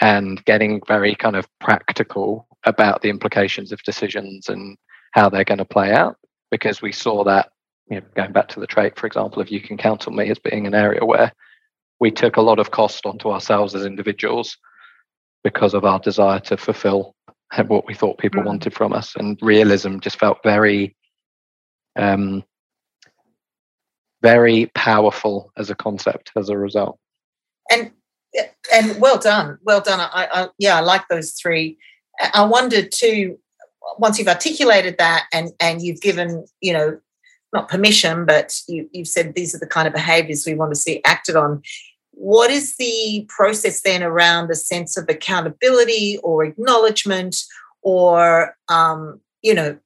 and 0.00 0.44
getting 0.44 0.80
very 0.86 1.14
kind 1.14 1.36
of 1.36 1.46
practical 1.60 2.46
about 2.64 3.02
the 3.02 3.10
implications 3.10 3.72
of 3.72 3.82
decisions 3.82 4.48
and 4.48 4.76
how 5.12 5.28
they're 5.28 5.44
going 5.44 5.58
to 5.58 5.64
play 5.64 5.92
out. 5.92 6.16
Because 6.50 6.80
we 6.80 6.92
saw 6.92 7.24
that, 7.24 7.50
you 7.90 7.96
know, 7.96 8.06
going 8.14 8.32
back 8.32 8.48
to 8.48 8.60
the 8.60 8.66
trait, 8.66 8.98
for 8.98 9.06
example, 9.06 9.42
of 9.42 9.50
you 9.50 9.60
can 9.60 9.76
count 9.76 10.06
on 10.06 10.14
me 10.16 10.30
as 10.30 10.38
being 10.38 10.66
an 10.66 10.74
area 10.74 11.04
where 11.04 11.32
we 11.98 12.10
took 12.10 12.36
a 12.36 12.42
lot 12.42 12.58
of 12.58 12.70
cost 12.70 13.04
onto 13.04 13.30
ourselves 13.30 13.74
as 13.74 13.84
individuals 13.84 14.56
because 15.42 15.74
of 15.74 15.84
our 15.84 15.98
desire 15.98 16.40
to 16.40 16.56
fulfill 16.56 17.14
what 17.68 17.86
we 17.86 17.94
thought 17.94 18.18
people 18.18 18.42
mm. 18.42 18.46
wanted 18.46 18.74
from 18.74 18.92
us, 18.92 19.14
and 19.16 19.38
realism 19.40 19.98
just 19.98 20.18
felt 20.18 20.38
very, 20.42 20.96
um, 21.96 22.44
very 24.22 24.66
powerful 24.74 25.52
as 25.56 25.70
a 25.70 25.74
concept 25.74 26.32
as 26.36 26.48
a 26.48 26.58
result. 26.58 26.98
And 27.70 27.92
and 28.72 29.00
well 29.00 29.18
done, 29.18 29.58
well 29.62 29.80
done. 29.80 30.00
I, 30.00 30.28
I 30.32 30.48
yeah, 30.58 30.76
I 30.76 30.80
like 30.80 31.08
those 31.08 31.32
three. 31.32 31.78
I 32.34 32.44
wondered 32.44 32.92
too. 32.92 33.38
Once 33.98 34.18
you've 34.18 34.28
articulated 34.28 34.98
that, 34.98 35.26
and 35.32 35.50
and 35.60 35.80
you've 35.82 36.00
given 36.00 36.46
you 36.60 36.72
know 36.72 36.98
not 37.52 37.68
permission, 37.68 38.26
but 38.26 38.60
you, 38.68 38.88
you've 38.92 39.08
said 39.08 39.34
these 39.34 39.54
are 39.54 39.58
the 39.58 39.66
kind 39.66 39.86
of 39.86 39.94
behaviors 39.94 40.44
we 40.46 40.54
want 40.54 40.72
to 40.72 40.80
see 40.80 41.00
acted 41.04 41.36
on 41.36 41.62
what 42.16 42.50
is 42.50 42.76
the 42.76 43.26
process 43.28 43.82
then 43.82 44.02
around 44.02 44.50
a 44.50 44.54
sense 44.54 44.96
of 44.96 45.06
accountability 45.08 46.18
or 46.22 46.44
acknowledgement 46.44 47.36
or 47.82 48.56
um, 48.68 49.20
you 49.42 49.54
know 49.54 49.78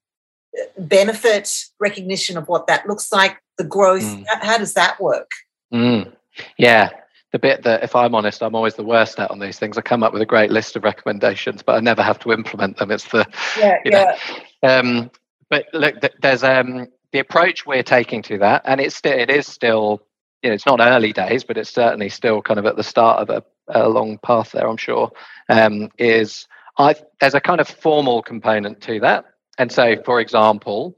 benefit 0.79 1.51
recognition 1.81 2.37
of 2.37 2.49
what 2.49 2.67
that 2.67 2.87
looks 2.87 3.13
like 3.13 3.37
the 3.59 3.65
growth 3.65 4.03
mm. 4.03 4.25
how 4.41 4.57
does 4.57 4.75
that 4.75 5.01
work 5.01 5.31
mm. 5.73 6.11
yeah 6.57 6.91
the 7.33 7.39
bit 7.39 7.63
that 7.63 7.85
if 7.85 7.95
i'm 7.95 8.15
honest 8.15 8.43
i'm 8.43 8.55
always 8.57 8.75
the 8.75 8.83
worst 8.83 9.21
at 9.21 9.31
on 9.31 9.39
these 9.39 9.59
things 9.59 9.79
i 9.79 9.81
come 9.81 10.03
up 10.03 10.13
with 10.13 10.23
a 10.23 10.27
great 10.27 10.51
list 10.51 10.75
of 10.75 10.83
recommendations 10.83 11.63
but 11.63 11.77
i 11.77 11.81
never 11.81 12.03
have 12.03 12.19
to 12.19 12.33
implement 12.33 12.77
them 12.79 12.91
it's 12.91 13.09
the 13.11 13.25
yeah, 13.57 13.77
yeah. 13.85 14.17
um, 14.63 15.11
but 15.51 15.67
look 15.73 15.95
there's 16.21 16.43
um 16.43 16.89
the 17.13 17.21
approach 17.21 17.65
we're 17.67 17.83
taking 17.83 18.23
to 18.23 18.39
that 18.39 18.63
and 18.65 18.81
it's 18.81 18.97
still 18.97 19.17
it 19.17 19.31
is 19.31 19.47
still 19.47 20.01
you 20.43 20.51
know, 20.51 20.55
it's 20.55 20.67
not 20.67 20.81
early 20.81 21.13
days, 21.13 21.45
but 21.45 21.57
it's 21.57 21.71
certainly 21.71 22.09
still 22.09 22.43
kind 22.43 22.59
of 22.59 22.67
at 22.67 22.77
the 22.77 22.83
start 22.83 23.21
of 23.21 23.31
a, 23.31 23.45
a 23.69 23.89
long 23.89 24.19
path 24.19 24.53
there, 24.53 24.69
I'm 24.69 24.77
sure, 24.77 25.11
um, 25.49 25.91
is 25.99 26.47
I, 26.79 26.95
there's 27.21 27.35
a 27.35 27.41
kind 27.41 27.61
of 27.61 27.69
formal 27.69 28.23
component 28.23 28.81
to 28.83 29.01
that. 29.01 29.27
And 29.59 29.71
so, 29.71 29.97
for 30.05 30.21
example, 30.21 30.97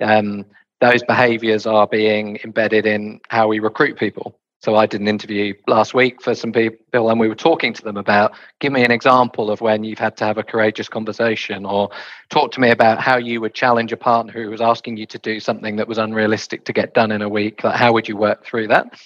um, 0.00 0.44
those 0.80 1.02
behaviors 1.02 1.66
are 1.66 1.86
being 1.86 2.38
embedded 2.44 2.86
in 2.86 3.20
how 3.28 3.48
we 3.48 3.58
recruit 3.58 3.98
people. 3.98 4.38
So 4.64 4.76
I 4.76 4.86
did 4.86 5.02
an 5.02 5.08
interview 5.08 5.52
last 5.66 5.92
week 5.92 6.22
for 6.22 6.34
some 6.34 6.50
people, 6.50 7.10
and 7.10 7.20
we 7.20 7.28
were 7.28 7.34
talking 7.34 7.74
to 7.74 7.82
them 7.82 7.98
about 7.98 8.32
give 8.60 8.72
me 8.72 8.82
an 8.82 8.90
example 8.90 9.50
of 9.50 9.60
when 9.60 9.84
you've 9.84 9.98
had 9.98 10.16
to 10.16 10.24
have 10.24 10.38
a 10.38 10.42
courageous 10.42 10.88
conversation, 10.88 11.66
or 11.66 11.90
talk 12.30 12.50
to 12.52 12.60
me 12.60 12.70
about 12.70 12.98
how 12.98 13.18
you 13.18 13.42
would 13.42 13.52
challenge 13.52 13.92
a 13.92 13.96
partner 13.98 14.32
who 14.32 14.48
was 14.48 14.62
asking 14.62 14.96
you 14.96 15.04
to 15.04 15.18
do 15.18 15.38
something 15.38 15.76
that 15.76 15.86
was 15.86 15.98
unrealistic 15.98 16.64
to 16.64 16.72
get 16.72 16.94
done 16.94 17.12
in 17.12 17.20
a 17.20 17.28
week. 17.28 17.62
Like 17.62 17.76
how 17.76 17.92
would 17.92 18.08
you 18.08 18.16
work 18.16 18.42
through 18.42 18.68
that? 18.68 18.98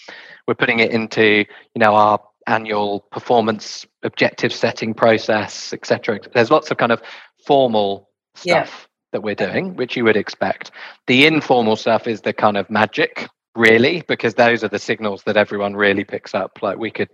We're 0.47 0.55
putting 0.55 0.79
it 0.79 0.93
into 0.93 1.25
you 1.25 1.79
know 1.79 1.93
our 1.97 2.21
annual 2.47 3.01
performance 3.11 3.85
objective 4.05 4.53
setting 4.53 4.95
process, 4.95 5.73
etc. 5.73 6.21
There's 6.33 6.53
lots 6.53 6.71
of 6.71 6.77
kind 6.77 6.93
of 6.93 7.03
formal 7.45 8.11
stuff. 8.37 8.47
Yeah. 8.47 8.85
That 9.13 9.23
we're 9.23 9.35
doing, 9.35 9.75
which 9.75 9.97
you 9.97 10.05
would 10.05 10.19
expect. 10.19 10.71
The 11.07 11.25
informal 11.25 11.77
stuff 11.77 12.07
is 12.07 12.21
the 12.21 12.35
kind 12.35 12.59
of 12.59 12.69
magic 12.69 13.27
really, 13.59 14.03
because 14.07 14.35
those 14.35 14.65
are 14.65 14.69
the 14.69 14.79
signals 14.79 15.23
that 15.25 15.37
everyone 15.37 15.75
really 15.75 16.05
picks 16.05 16.35
up. 16.35 16.59
Like 16.63 16.79
we 16.79 16.91
could 16.91 17.11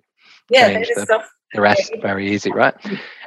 yeah, 0.50 0.68
change 0.68 0.88
the, 0.88 1.24
the 1.52 1.60
rest 1.60 1.92
very 2.02 2.32
easy, 2.32 2.50
right? 2.50 2.74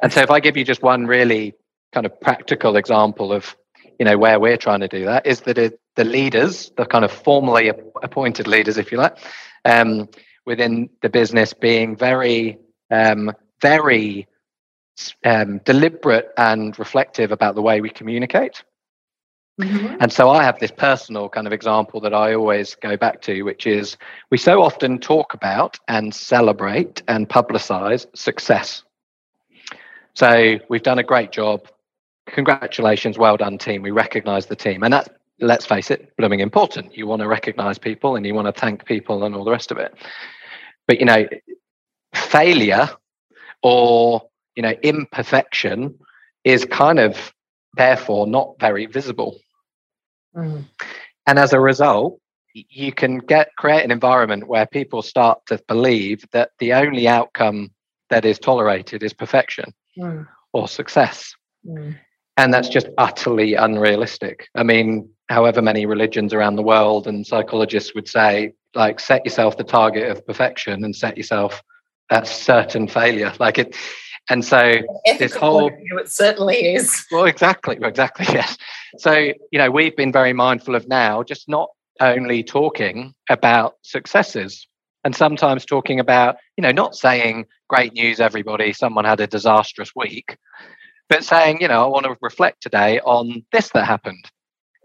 And 0.01 0.13
so 0.13 0.21
if 0.21 0.31
I 0.31 0.39
give 0.39 0.55
you 0.55 0.63
just 0.63 0.83
one 0.83 1.05
really 1.05 1.53
kind 1.93 2.05
of 2.05 2.19
practical 2.21 2.75
example 2.75 3.33
of 3.33 3.55
you 3.99 4.05
know 4.05 4.17
where 4.17 4.39
we're 4.39 4.57
trying 4.57 4.81
to 4.81 4.87
do 4.87 5.05
that 5.05 5.25
is 5.25 5.41
that 5.41 5.57
it, 5.57 5.79
the 5.95 6.03
leaders, 6.03 6.71
the 6.77 6.85
kind 6.85 7.03
of 7.03 7.11
formally 7.11 7.69
appointed 8.03 8.47
leaders, 8.47 8.77
if 8.77 8.91
you 8.91 8.97
like, 8.99 9.17
um, 9.65 10.07
within 10.45 10.89
the 11.01 11.09
business, 11.09 11.53
being 11.53 11.97
very, 11.97 12.57
um, 12.91 13.33
very 13.61 14.27
um, 15.25 15.59
deliberate 15.65 16.29
and 16.37 16.77
reflective 16.77 17.31
about 17.31 17.55
the 17.55 17.61
way 17.61 17.81
we 17.81 17.89
communicate. 17.89 18.63
Mm-hmm. 19.59 19.95
And 19.99 20.13
so 20.13 20.29
I 20.29 20.43
have 20.43 20.59
this 20.59 20.71
personal 20.71 21.29
kind 21.29 21.47
of 21.47 21.53
example 21.53 21.99
that 22.01 22.13
I 22.13 22.35
always 22.35 22.75
go 22.75 22.95
back 22.95 23.21
to, 23.23 23.41
which 23.41 23.65
is 23.65 23.97
we 24.29 24.37
so 24.37 24.61
often 24.61 24.99
talk 24.99 25.33
about 25.33 25.79
and 25.87 26.13
celebrate 26.13 27.01
and 27.07 27.27
publicize 27.27 28.05
success. 28.15 28.83
So 30.13 30.59
we've 30.69 30.83
done 30.83 30.99
a 30.99 31.03
great 31.03 31.31
job. 31.31 31.67
Congratulations, 32.27 33.17
well 33.17 33.37
done, 33.37 33.57
team. 33.57 33.81
We 33.81 33.91
recognize 33.91 34.45
the 34.45 34.55
team. 34.55 34.83
And 34.83 34.93
that's, 34.93 35.09
let's 35.39 35.65
face 35.65 35.89
it, 35.89 36.15
blooming 36.17 36.41
important. 36.41 36.95
You 36.95 37.07
want 37.07 37.21
to 37.21 37.27
recognize 37.27 37.79
people 37.79 38.15
and 38.15 38.25
you 38.25 38.35
want 38.35 38.53
to 38.53 38.59
thank 38.59 38.85
people 38.85 39.23
and 39.23 39.33
all 39.33 39.43
the 39.43 39.51
rest 39.51 39.71
of 39.71 39.77
it. 39.77 39.93
But, 40.87 40.99
you 40.99 41.05
know, 41.05 41.27
failure 42.13 42.89
or, 43.63 44.21
you 44.55 44.63
know, 44.63 44.73
imperfection 44.83 45.97
is 46.43 46.63
kind 46.65 46.99
of 46.99 47.33
therefore 47.75 48.27
not 48.27 48.59
very 48.59 48.85
visible. 48.85 49.39
Mm. 50.37 50.65
And 51.25 51.39
as 51.39 51.53
a 51.53 51.59
result, 51.59 52.19
you 52.53 52.91
can 52.91 53.19
get 53.19 53.49
create 53.57 53.83
an 53.83 53.91
environment 53.91 54.47
where 54.47 54.65
people 54.65 55.01
start 55.01 55.45
to 55.47 55.59
believe 55.67 56.25
that 56.31 56.51
the 56.59 56.73
only 56.73 57.07
outcome 57.07 57.71
that 58.09 58.25
is 58.25 58.39
tolerated 58.39 59.03
is 59.03 59.13
perfection 59.13 59.73
mm. 59.97 60.27
or 60.53 60.67
success. 60.67 61.35
Mm. 61.65 61.97
And 62.37 62.53
that's 62.53 62.69
just 62.69 62.87
utterly 62.97 63.55
unrealistic. 63.55 64.47
I 64.55 64.63
mean, 64.63 65.09
however 65.29 65.61
many 65.61 65.85
religions 65.85 66.33
around 66.33 66.55
the 66.55 66.63
world 66.63 67.07
and 67.07 67.25
psychologists 67.25 67.95
would 67.95 68.07
say, 68.07 68.53
like, 68.75 68.99
set 68.99 69.25
yourself 69.25 69.57
the 69.57 69.63
target 69.63 70.09
of 70.09 70.25
perfection 70.25 70.83
and 70.83 70.95
set 70.95 71.17
yourself 71.17 71.61
at 72.11 72.27
certain 72.27 72.87
failure. 72.87 73.33
Like 73.39 73.57
it, 73.57 73.75
and 74.29 74.43
so 74.43 74.81
this 75.19 75.35
whole 75.35 75.71
it 75.73 76.09
certainly 76.09 76.75
is. 76.75 77.05
Well, 77.11 77.25
exactly, 77.25 77.77
exactly, 77.81 78.25
yes. 78.33 78.57
So 78.97 79.13
you 79.51 79.59
know, 79.59 79.71
we've 79.71 79.95
been 79.95 80.11
very 80.11 80.33
mindful 80.33 80.75
of 80.75 80.87
now 80.87 81.23
just 81.23 81.47
not 81.47 81.69
only 81.99 82.43
talking 82.43 83.13
about 83.29 83.75
successes 83.81 84.67
and 85.03 85.15
sometimes 85.15 85.65
talking 85.65 85.99
about 85.99 86.35
you 86.57 86.61
know 86.61 86.71
not 86.71 86.95
saying 86.95 87.45
great 87.69 87.93
news 87.93 88.19
everybody 88.19 88.73
someone 88.73 89.05
had 89.05 89.19
a 89.19 89.27
disastrous 89.27 89.91
week 89.95 90.37
but 91.09 91.23
saying 91.23 91.59
you 91.61 91.67
know 91.67 91.83
i 91.83 91.87
want 91.87 92.05
to 92.05 92.15
reflect 92.21 92.61
today 92.61 92.99
on 92.99 93.43
this 93.51 93.69
that 93.69 93.85
happened 93.85 94.29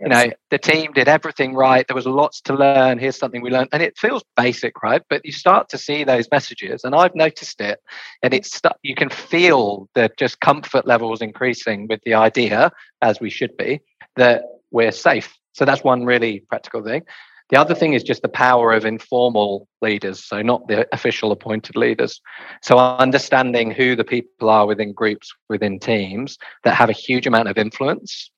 you 0.02 0.08
know 0.08 0.30
the 0.50 0.58
team 0.58 0.92
did 0.92 1.08
everything 1.08 1.54
right. 1.54 1.86
There 1.86 1.94
was 1.94 2.06
lots 2.06 2.40
to 2.42 2.54
learn. 2.54 2.98
Here's 2.98 3.16
something 3.16 3.40
we 3.40 3.50
learned. 3.50 3.68
And 3.72 3.82
it 3.82 3.96
feels 3.96 4.24
basic 4.36 4.82
right? 4.82 5.02
But 5.08 5.24
you 5.24 5.32
start 5.32 5.68
to 5.70 5.78
see 5.78 6.04
those 6.04 6.28
messages 6.30 6.84
and 6.84 6.94
i've 6.94 7.14
noticed 7.14 7.60
it 7.60 7.80
and 8.22 8.34
it's 8.34 8.60
you 8.82 8.94
can 8.94 9.08
feel 9.08 9.88
the 9.94 10.10
just 10.18 10.40
comfort 10.40 10.86
levels 10.86 11.22
increasing 11.22 11.86
with 11.88 12.00
the 12.04 12.14
idea 12.14 12.70
as 13.00 13.20
we 13.20 13.30
should 13.30 13.56
be 13.56 13.80
that 14.16 14.42
we're 14.70 14.92
safe. 14.92 15.36
So 15.52 15.64
that's 15.64 15.84
one 15.84 16.04
really 16.04 16.40
practical 16.48 16.82
thing. 16.82 17.02
The 17.50 17.60
other 17.60 17.74
thing 17.74 17.92
is 17.92 18.02
just 18.02 18.22
the 18.22 18.28
power 18.28 18.72
of 18.72 18.86
informal 18.86 19.68
leaders, 19.82 20.24
so 20.24 20.40
not 20.40 20.66
the 20.68 20.88
official 20.94 21.32
appointed 21.32 21.76
leaders. 21.76 22.18
So 22.62 22.78
understanding 22.78 23.70
who 23.70 23.94
the 23.94 24.04
people 24.04 24.48
are 24.48 24.66
within 24.66 24.94
groups, 24.94 25.30
within 25.50 25.78
teams 25.78 26.38
that 26.64 26.74
have 26.76 26.88
a 26.88 26.94
huge 26.94 27.26
amount 27.26 27.48
of 27.48 27.58
influence 27.58 28.30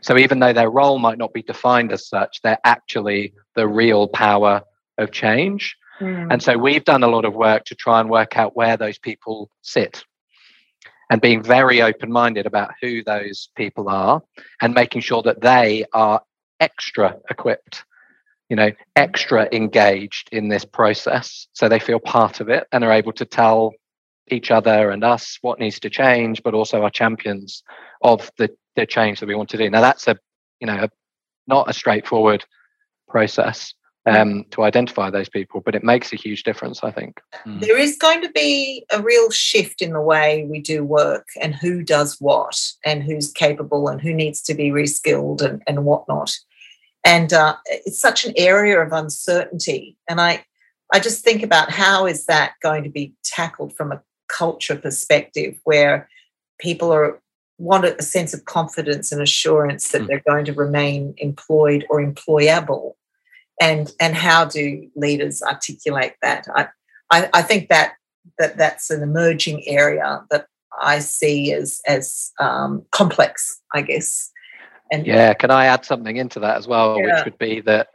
so 0.00 0.16
even 0.16 0.38
though 0.38 0.52
their 0.52 0.70
role 0.70 0.98
might 0.98 1.18
not 1.18 1.32
be 1.32 1.42
defined 1.42 1.92
as 1.92 2.08
such, 2.08 2.40
they're 2.42 2.58
actually 2.64 3.34
the 3.54 3.68
real 3.68 4.08
power 4.08 4.62
of 4.98 5.10
change. 5.10 5.76
Mm. 6.00 6.32
And 6.32 6.42
so 6.42 6.56
we've 6.56 6.84
done 6.84 7.02
a 7.02 7.08
lot 7.08 7.24
of 7.24 7.34
work 7.34 7.64
to 7.66 7.74
try 7.74 8.00
and 8.00 8.08
work 8.08 8.36
out 8.36 8.56
where 8.56 8.76
those 8.76 8.98
people 8.98 9.50
sit 9.62 10.04
and 11.10 11.20
being 11.20 11.42
very 11.42 11.82
open 11.82 12.10
minded 12.10 12.46
about 12.46 12.72
who 12.80 13.04
those 13.04 13.50
people 13.56 13.88
are 13.88 14.22
and 14.60 14.74
making 14.74 15.02
sure 15.02 15.22
that 15.22 15.40
they 15.40 15.84
are 15.92 16.22
extra 16.60 17.16
equipped, 17.28 17.84
you 18.48 18.56
know, 18.56 18.70
extra 18.96 19.48
engaged 19.52 20.28
in 20.32 20.48
this 20.48 20.64
process 20.64 21.48
so 21.52 21.68
they 21.68 21.78
feel 21.78 22.00
part 22.00 22.40
of 22.40 22.48
it 22.48 22.66
and 22.72 22.82
are 22.82 22.92
able 22.92 23.12
to 23.12 23.24
tell 23.24 23.72
each 24.28 24.50
other 24.50 24.90
and 24.90 25.04
us 25.04 25.38
what 25.42 25.58
needs 25.58 25.78
to 25.80 25.90
change, 25.90 26.42
but 26.42 26.54
also 26.54 26.82
our 26.82 26.90
champions 26.90 27.62
of 28.02 28.30
the 28.38 28.50
the 28.76 28.86
change 28.86 29.20
that 29.20 29.26
we 29.26 29.34
want 29.34 29.50
to 29.50 29.58
do. 29.58 29.70
Now 29.70 29.80
that's 29.80 30.08
a 30.08 30.16
you 30.60 30.66
know 30.66 30.84
a, 30.84 30.90
not 31.46 31.68
a 31.68 31.72
straightforward 31.72 32.44
process 33.08 33.74
um, 34.06 34.44
to 34.50 34.62
identify 34.62 35.10
those 35.10 35.28
people, 35.28 35.60
but 35.60 35.74
it 35.74 35.84
makes 35.84 36.12
a 36.12 36.16
huge 36.16 36.42
difference, 36.42 36.82
I 36.82 36.90
think. 36.90 37.20
Mm. 37.46 37.60
There 37.60 37.78
is 37.78 37.96
going 37.96 38.20
to 38.22 38.30
be 38.30 38.84
a 38.90 39.00
real 39.00 39.30
shift 39.30 39.80
in 39.80 39.92
the 39.92 40.00
way 40.00 40.46
we 40.50 40.60
do 40.60 40.82
work 40.82 41.28
and 41.40 41.54
who 41.54 41.82
does 41.82 42.16
what 42.20 42.58
and 42.84 43.02
who's 43.02 43.30
capable 43.30 43.88
and 43.88 44.00
who 44.00 44.12
needs 44.12 44.42
to 44.42 44.54
be 44.54 44.70
reskilled 44.70 45.40
and, 45.40 45.62
and 45.66 45.84
whatnot. 45.84 46.32
And 47.04 47.32
uh, 47.32 47.56
it's 47.66 48.00
such 48.00 48.24
an 48.24 48.32
area 48.36 48.80
of 48.80 48.92
uncertainty. 48.92 49.96
And 50.08 50.20
I, 50.20 50.44
I 50.92 50.98
just 50.98 51.24
think 51.24 51.42
about 51.42 51.70
how 51.70 52.06
is 52.06 52.26
that 52.26 52.54
going 52.62 52.82
to 52.84 52.90
be 52.90 53.14
tackled 53.24 53.76
from 53.76 53.92
a 53.92 54.02
culture 54.28 54.76
perspective 54.76 55.58
where 55.64 56.08
people 56.58 56.92
are 56.92 57.20
want 57.62 57.84
a 57.84 58.02
sense 58.02 58.34
of 58.34 58.44
confidence 58.44 59.12
and 59.12 59.22
assurance 59.22 59.90
that 59.90 60.02
mm. 60.02 60.06
they're 60.08 60.22
going 60.26 60.44
to 60.44 60.52
remain 60.52 61.14
employed 61.18 61.86
or 61.88 62.00
employable 62.00 62.94
and 63.60 63.92
and 64.00 64.16
how 64.16 64.44
do 64.44 64.88
leaders 64.96 65.42
articulate 65.42 66.14
that 66.22 66.46
i 66.56 66.66
i, 67.10 67.30
I 67.32 67.42
think 67.42 67.68
that 67.68 67.94
that 68.38 68.56
that's 68.56 68.90
an 68.90 69.02
emerging 69.02 69.62
area 69.68 70.24
that 70.30 70.46
i 70.80 70.98
see 70.98 71.52
as 71.52 71.80
as 71.86 72.32
um, 72.40 72.84
complex 72.90 73.60
i 73.72 73.80
guess 73.80 74.30
and 74.90 75.06
yeah 75.06 75.32
can 75.32 75.52
i 75.52 75.66
add 75.66 75.84
something 75.84 76.16
into 76.16 76.40
that 76.40 76.56
as 76.56 76.66
well 76.66 76.98
yeah. 76.98 77.16
which 77.16 77.24
would 77.26 77.38
be 77.38 77.60
that 77.60 77.88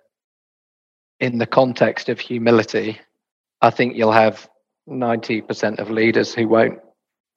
in 1.19 1.39
the 1.39 1.47
context 1.47 2.07
of 2.07 2.19
humility 2.19 2.97
i 3.61 3.69
think 3.69 3.97
you'll 3.97 4.11
have 4.11 4.47
90% 4.87 5.79
of 5.79 5.89
leaders 5.89 6.33
who 6.33 6.47
won't 6.47 6.79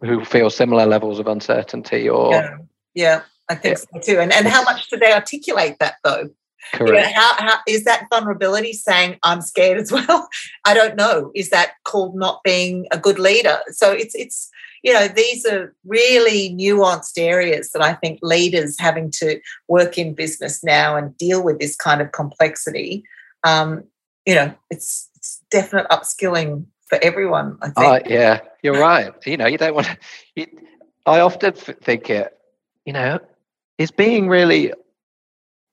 who 0.00 0.24
feel 0.24 0.50
similar 0.50 0.86
levels 0.86 1.18
of 1.18 1.26
uncertainty 1.26 2.08
or 2.08 2.32
yeah, 2.32 2.56
yeah 2.94 3.22
i 3.48 3.54
think 3.54 3.78
yeah. 3.78 4.00
so 4.00 4.14
too. 4.14 4.20
And 4.20 4.32
and 4.32 4.46
how 4.46 4.62
much 4.62 4.88
do 4.88 4.96
they 4.96 5.12
articulate 5.12 5.76
that 5.80 5.96
though? 6.04 6.30
Correct. 6.74 6.90
You 6.90 6.94
know, 6.94 7.20
how, 7.20 7.34
how 7.38 7.58
is 7.66 7.84
that 7.84 8.06
vulnerability 8.10 8.74
saying 8.74 9.18
i'm 9.22 9.40
scared 9.40 9.78
as 9.78 9.90
well 9.90 10.28
i 10.64 10.74
don't 10.74 10.96
know. 10.96 11.30
Is 11.34 11.50
that 11.50 11.72
called 11.84 12.14
not 12.14 12.42
being 12.44 12.86
a 12.90 12.98
good 12.98 13.18
leader? 13.18 13.58
So 13.70 13.92
it's 13.92 14.14
it's 14.14 14.50
you 14.82 14.92
know 14.92 15.08
these 15.08 15.44
are 15.46 15.74
really 15.84 16.54
nuanced 16.56 17.18
areas 17.18 17.70
that 17.70 17.82
i 17.82 17.92
think 17.94 18.18
leaders 18.22 18.78
having 18.78 19.10
to 19.10 19.40
work 19.68 19.98
in 19.98 20.14
business 20.14 20.64
now 20.64 20.96
and 20.96 21.16
deal 21.16 21.42
with 21.42 21.58
this 21.58 21.76
kind 21.76 22.00
of 22.00 22.12
complexity 22.12 23.04
um, 23.44 23.84
you 24.26 24.34
know 24.34 24.54
it's, 24.70 25.08
it's 25.16 25.42
definite 25.50 25.86
upskilling 25.88 26.64
for 26.90 26.98
everyone. 27.02 27.56
I 27.62 27.66
think. 27.70 27.78
Uh, 27.78 28.00
yeah, 28.06 28.40
you're 28.62 28.78
right. 28.78 29.14
You 29.24 29.38
know, 29.38 29.46
you 29.46 29.56
don't 29.56 29.74
want 29.74 29.88
to. 30.36 30.46
I 31.06 31.20
often 31.20 31.54
think 31.54 32.10
it. 32.10 32.36
You 32.84 32.92
know, 32.92 33.18
is 33.78 33.90
being 33.90 34.28
really, 34.28 34.72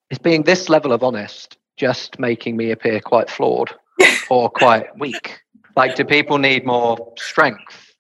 is 0.10 0.20
being 0.20 0.44
this 0.44 0.70
level 0.70 0.94
of 0.94 1.04
honest 1.04 1.58
just 1.76 2.20
making 2.20 2.56
me 2.58 2.72
appear 2.72 3.00
quite 3.00 3.30
flawed 3.30 3.72
or 4.30 4.50
quite 4.50 4.98
weak? 4.98 5.42
Like, 5.76 5.96
do 5.96 6.06
people 6.06 6.38
need 6.38 6.66
more 6.66 7.14
strength 7.18 7.94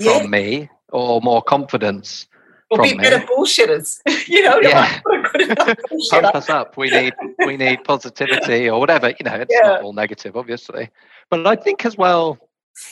from 0.00 0.22
yeah. 0.22 0.26
me 0.26 0.70
or 0.90 1.20
more 1.20 1.42
confidence? 1.42 2.26
We'll 2.70 2.82
be 2.82 2.94
better 2.94 3.18
me? 3.18 3.26
bullshitters. 3.26 3.98
you 4.28 4.42
know, 4.42 4.60
yeah. 4.60 5.00
pump 6.10 6.34
us 6.34 6.48
up. 6.48 6.76
We 6.76 6.90
need 6.90 7.12
we 7.46 7.56
need 7.56 7.84
positivity 7.84 8.68
or 8.68 8.80
whatever. 8.80 9.10
You 9.10 9.24
know, 9.24 9.34
it's 9.34 9.54
yeah. 9.54 9.68
not 9.68 9.82
all 9.82 9.92
negative, 9.92 10.36
obviously. 10.36 10.90
But 11.30 11.46
I 11.46 11.56
think 11.56 11.84
as 11.84 11.96
well, 11.96 12.38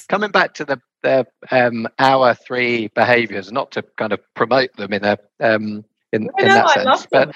coming 0.09 0.31
back 0.31 0.55
to 0.55 0.64
the 0.64 0.81
the 1.03 1.27
um, 1.51 1.88
our 1.99 2.35
three 2.35 2.88
behaviours, 2.88 3.53
not 3.53 3.73
to 3.73 3.83
kind 3.97 4.12
of 4.12 4.21
promote 4.35 4.75
them 4.77 4.92
in 4.92 5.05
a 5.05 5.18
um, 5.40 5.85
in, 6.12 6.31
in 6.38 6.49
that 6.49 6.66
I 6.66 6.75
sense, 6.75 7.07
but 7.11 7.29
you 7.29 7.35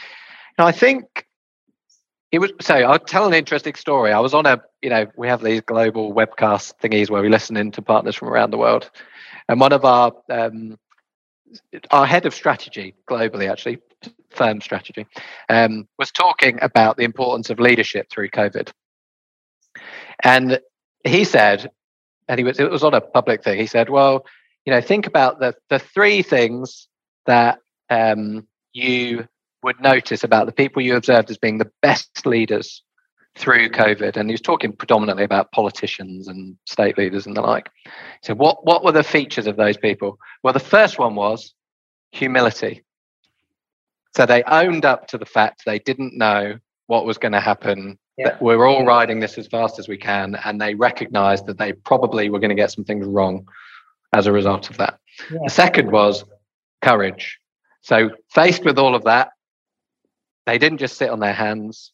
know, 0.58 0.66
I 0.66 0.72
think 0.72 1.26
it 2.32 2.38
was 2.38 2.52
so. 2.60 2.74
I'll 2.74 2.98
tell 2.98 3.26
an 3.26 3.34
interesting 3.34 3.74
story. 3.74 4.12
I 4.12 4.20
was 4.20 4.34
on 4.34 4.46
a 4.46 4.62
you 4.82 4.90
know 4.90 5.06
we 5.16 5.28
have 5.28 5.42
these 5.42 5.60
global 5.60 6.12
webcast 6.14 6.74
thingies 6.82 7.10
where 7.10 7.22
we 7.22 7.28
listen 7.28 7.56
in 7.56 7.72
to 7.72 7.82
partners 7.82 8.16
from 8.16 8.28
around 8.28 8.50
the 8.50 8.58
world, 8.58 8.90
and 9.48 9.60
one 9.60 9.72
of 9.72 9.84
our 9.84 10.12
um, 10.30 10.78
our 11.90 12.06
head 12.06 12.26
of 12.26 12.34
strategy 12.34 12.94
globally, 13.08 13.50
actually 13.50 13.78
firm 14.30 14.60
strategy, 14.60 15.06
um, 15.48 15.88
was 15.98 16.10
talking 16.10 16.58
about 16.62 16.96
the 16.96 17.04
importance 17.04 17.50
of 17.50 17.58
leadership 17.58 18.08
through 18.10 18.28
COVID, 18.30 18.70
and 20.22 20.60
he 21.04 21.24
said 21.24 21.70
and 22.28 22.38
he 22.38 22.44
was 22.44 22.58
it 22.58 22.70
was 22.70 22.84
on 22.84 22.94
a 22.94 23.00
public 23.00 23.42
thing. 23.42 23.58
He 23.58 23.66
said, 23.66 23.88
"Well, 23.88 24.24
you 24.64 24.72
know, 24.72 24.80
think 24.80 25.06
about 25.06 25.40
the 25.40 25.54
the 25.70 25.78
three 25.78 26.22
things 26.22 26.88
that 27.26 27.58
um, 27.90 28.46
you 28.72 29.26
would 29.62 29.80
notice 29.80 30.24
about 30.24 30.46
the 30.46 30.52
people 30.52 30.82
you 30.82 30.96
observed 30.96 31.30
as 31.30 31.38
being 31.38 31.58
the 31.58 31.70
best 31.82 32.26
leaders 32.26 32.82
through 33.36 33.70
COVID." 33.70 34.16
And 34.16 34.28
he 34.28 34.34
was 34.34 34.40
talking 34.40 34.72
predominantly 34.72 35.24
about 35.24 35.52
politicians 35.52 36.28
and 36.28 36.56
state 36.66 36.98
leaders 36.98 37.26
and 37.26 37.36
the 37.36 37.42
like. 37.42 37.70
So, 38.22 38.34
what 38.34 38.64
what 38.66 38.84
were 38.84 38.92
the 38.92 39.04
features 39.04 39.46
of 39.46 39.56
those 39.56 39.76
people? 39.76 40.18
Well, 40.42 40.52
the 40.52 40.60
first 40.60 40.98
one 40.98 41.14
was 41.14 41.54
humility. 42.12 42.82
So 44.16 44.24
they 44.24 44.42
owned 44.44 44.86
up 44.86 45.08
to 45.08 45.18
the 45.18 45.26
fact 45.26 45.62
they 45.66 45.78
didn't 45.78 46.16
know 46.16 46.58
what 46.86 47.04
was 47.04 47.18
going 47.18 47.32
to 47.32 47.40
happen 47.40 47.98
yeah. 48.16 48.36
we're 48.40 48.66
all 48.66 48.84
riding 48.84 49.20
this 49.20 49.38
as 49.38 49.46
fast 49.46 49.78
as 49.78 49.88
we 49.88 49.96
can, 49.96 50.36
and 50.44 50.60
they 50.60 50.74
recognized 50.74 51.46
that 51.46 51.58
they 51.58 51.72
probably 51.72 52.30
were 52.30 52.38
going 52.38 52.50
to 52.50 52.56
get 52.56 52.70
some 52.70 52.84
things 52.84 53.06
wrong 53.06 53.46
as 54.12 54.26
a 54.26 54.32
result 54.32 54.70
of 54.70 54.78
that. 54.78 54.98
Yeah. 55.30 55.38
The 55.44 55.50
second 55.50 55.90
was 55.90 56.24
courage. 56.82 57.38
So, 57.82 58.10
faced 58.30 58.64
with 58.64 58.78
all 58.78 58.94
of 58.94 59.04
that, 59.04 59.30
they 60.46 60.58
didn't 60.58 60.78
just 60.78 60.96
sit 60.96 61.10
on 61.10 61.20
their 61.20 61.32
hands. 61.32 61.92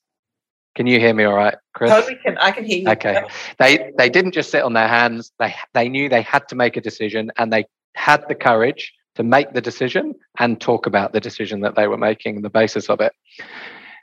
Can 0.74 0.86
you 0.86 0.98
hear 0.98 1.12
me 1.12 1.24
all 1.24 1.34
right, 1.34 1.56
Chris? 1.74 1.90
Totally 1.90 2.18
can. 2.24 2.38
I 2.38 2.50
can 2.50 2.64
hear 2.64 2.78
you. 2.78 2.88
Okay. 2.90 3.24
They 3.58 3.92
they 3.98 4.08
didn't 4.08 4.32
just 4.32 4.50
sit 4.50 4.62
on 4.62 4.72
their 4.72 4.88
hands. 4.88 5.32
They 5.38 5.54
they 5.74 5.88
knew 5.88 6.08
they 6.08 6.22
had 6.22 6.48
to 6.48 6.54
make 6.54 6.76
a 6.76 6.80
decision 6.80 7.30
and 7.36 7.52
they 7.52 7.66
had 7.94 8.24
the 8.28 8.34
courage 8.34 8.92
to 9.16 9.22
make 9.22 9.52
the 9.52 9.60
decision 9.60 10.14
and 10.38 10.60
talk 10.60 10.86
about 10.86 11.12
the 11.12 11.20
decision 11.20 11.60
that 11.60 11.74
they 11.74 11.86
were 11.86 11.98
making, 11.98 12.36
and 12.36 12.44
the 12.44 12.50
basis 12.50 12.88
of 12.88 13.00
it. 13.00 13.12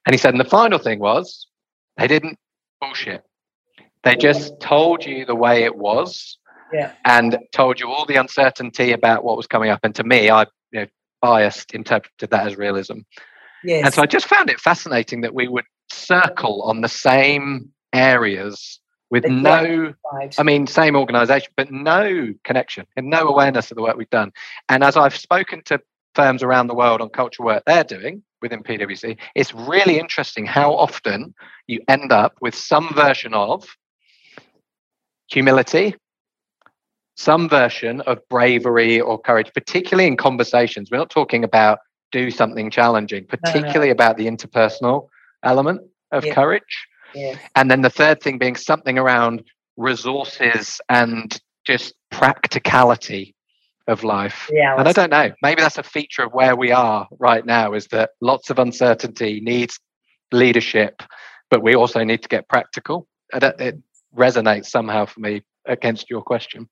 And 0.05 0.13
he 0.13 0.17
said, 0.17 0.34
and 0.34 0.39
the 0.39 0.49
final 0.49 0.77
thing 0.77 0.99
was 0.99 1.47
they 1.99 2.07
didn't 2.07 2.38
bullshit. 2.81 3.23
They 4.03 4.15
just 4.15 4.59
told 4.59 5.05
you 5.05 5.25
the 5.25 5.35
way 5.35 5.63
it 5.63 5.75
was 5.75 6.38
yeah. 6.73 6.93
and 7.05 7.38
told 7.51 7.79
you 7.79 7.89
all 7.89 8.05
the 8.05 8.15
uncertainty 8.15 8.91
about 8.91 9.23
what 9.23 9.38
was 9.38 9.47
coming 9.47 9.69
up. 9.69 9.81
And 9.83 9.93
to 9.95 10.03
me, 10.03 10.29
I 10.29 10.43
you 10.71 10.81
know, 10.81 10.85
biased 11.21 11.73
interpreted 11.73 12.29
that 12.29 12.47
as 12.47 12.57
realism. 12.57 12.99
Yes. 13.63 13.85
And 13.85 13.93
so 13.93 14.01
I 14.01 14.05
just 14.05 14.27
found 14.27 14.49
it 14.49 14.59
fascinating 14.59 15.21
that 15.21 15.33
we 15.33 15.47
would 15.47 15.65
circle 15.91 16.62
on 16.63 16.81
the 16.81 16.88
same 16.88 17.71
areas 17.91 18.79
with 19.09 19.25
no, 19.25 19.93
I 20.38 20.43
mean, 20.43 20.67
same 20.67 20.95
organization, 20.95 21.51
but 21.57 21.71
no 21.71 22.33
connection 22.43 22.85
and 22.95 23.09
no 23.09 23.27
awareness 23.27 23.71
of 23.71 23.75
the 23.75 23.81
work 23.81 23.97
we've 23.97 24.09
done. 24.09 24.31
And 24.69 24.83
as 24.83 24.95
I've 24.95 25.17
spoken 25.17 25.63
to 25.65 25.81
firms 26.13 26.43
around 26.43 26.67
the 26.67 26.75
world 26.75 27.01
on 27.01 27.09
cultural 27.09 27.47
work 27.47 27.63
they're 27.65 27.83
doing, 27.83 28.23
within 28.41 28.63
PwC, 28.63 29.17
it's 29.36 29.54
really 29.54 29.99
interesting 29.99 30.45
how 30.45 30.73
often 30.73 31.34
you 31.67 31.82
end 31.88 32.12
up 32.12 32.36
with 32.41 32.56
some 32.56 32.93
version 32.93 33.34
of 33.34 33.65
humility, 35.28 35.95
some 37.15 37.49
version 37.49 38.02
of 38.02 38.19
bravery 38.30 38.99
or 38.99 39.19
courage, 39.19 39.52
particularly 39.54 40.08
in 40.08 40.17
conversations. 40.17 40.89
We're 40.89 40.97
not 40.97 41.10
talking 41.10 41.43
about 41.43 41.80
do 42.12 42.32
something 42.32 42.71
challenging, 42.71 43.25
particularly 43.25 43.88
no, 43.88 43.91
no. 43.91 43.91
about 43.91 44.17
the 44.17 44.25
interpersonal 44.25 45.10
element 45.43 45.82
of 46.12 46.25
yeah. 46.25 46.34
courage. 46.34 46.88
Yeah. 47.13 47.38
And 47.56 47.69
then 47.69 47.82
the 47.82 47.89
third 47.89 48.21
thing 48.21 48.38
being 48.38 48.56
something 48.56 48.97
around 48.97 49.43
resources 49.78 50.80
and 50.89 51.39
just 51.65 51.93
practicality 52.12 53.36
of 53.89 54.04
life. 54.04 54.49
Yeah, 54.52 54.78
and 54.78 54.88
I 54.88 54.93
don't 54.93 55.10
know, 55.10 55.32
maybe 55.41 55.62
that's 55.62 55.78
a 55.78 55.84
feature 55.84 56.23
of 56.23 56.34
where 56.34 56.56
we 56.56 56.71
are 56.71 57.08
right 57.19 57.45
now 57.45 57.73
is 57.73 57.88
that 57.88 58.12
lots 58.21 58.49
of 58.49 58.60
uncertainty 58.60 59.41
needs 59.41 59.80
leadership, 60.32 61.02
but 61.49 61.63
we 61.63 61.75
also 61.75 62.04
need 62.04 62.21
to 62.21 62.30
get 62.30 62.47
practical. 62.47 63.08
It 63.34 63.78
resonates 64.15 64.67
somehow 64.67 65.06
for 65.06 65.19
me 65.19 65.41
against 65.65 66.10
your 66.10 66.21
question. 66.21 66.69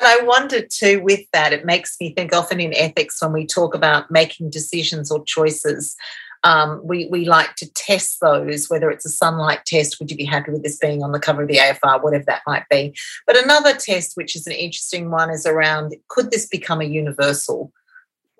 And 0.00 0.06
I 0.06 0.24
wonder 0.24 0.60
too, 0.60 1.02
with 1.02 1.24
that, 1.32 1.52
it 1.52 1.64
makes 1.64 1.96
me 2.00 2.14
think 2.14 2.32
often 2.32 2.60
in 2.60 2.72
ethics 2.74 3.20
when 3.20 3.32
we 3.32 3.46
talk 3.46 3.74
about 3.74 4.10
making 4.10 4.50
decisions 4.50 5.10
or 5.10 5.24
choices, 5.24 5.96
um, 6.44 6.80
we, 6.84 7.06
we 7.06 7.24
like 7.24 7.54
to 7.56 7.72
test 7.72 8.20
those, 8.20 8.68
whether 8.68 8.90
it's 8.90 9.06
a 9.06 9.10
sunlight 9.10 9.64
test, 9.66 9.98
would 9.98 10.10
you 10.10 10.16
be 10.16 10.24
happy 10.24 10.50
with 10.50 10.62
this 10.62 10.78
being 10.78 11.02
on 11.02 11.12
the 11.12 11.20
cover 11.20 11.42
of 11.42 11.48
the 11.48 11.56
AFR, 11.56 12.02
whatever 12.02 12.24
that 12.26 12.42
might 12.46 12.68
be. 12.68 12.94
But 13.26 13.42
another 13.42 13.74
test, 13.74 14.16
which 14.16 14.36
is 14.36 14.46
an 14.46 14.52
interesting 14.52 15.10
one, 15.10 15.30
is 15.30 15.46
around 15.46 15.94
could 16.08 16.30
this 16.30 16.46
become 16.46 16.80
a 16.80 16.84
universal, 16.84 17.72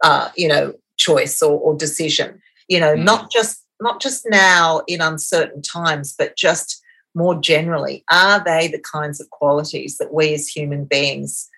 uh, 0.02 0.28
you 0.36 0.48
know, 0.48 0.74
choice 0.96 1.42
or, 1.42 1.58
or 1.58 1.76
decision? 1.76 2.40
You 2.68 2.80
know, 2.80 2.94
mm. 2.94 3.04
not 3.04 3.30
just 3.30 3.64
not 3.80 4.00
just 4.00 4.26
now 4.28 4.82
in 4.88 5.00
uncertain 5.00 5.62
times, 5.62 6.14
but 6.16 6.36
just 6.36 6.82
more 7.14 7.34
generally, 7.34 8.04
are 8.10 8.42
they 8.42 8.68
the 8.68 8.80
kinds 8.80 9.20
of 9.20 9.30
qualities 9.30 9.98
that 9.98 10.12
we 10.12 10.34
as 10.34 10.48
human 10.48 10.84
beings 10.84 11.48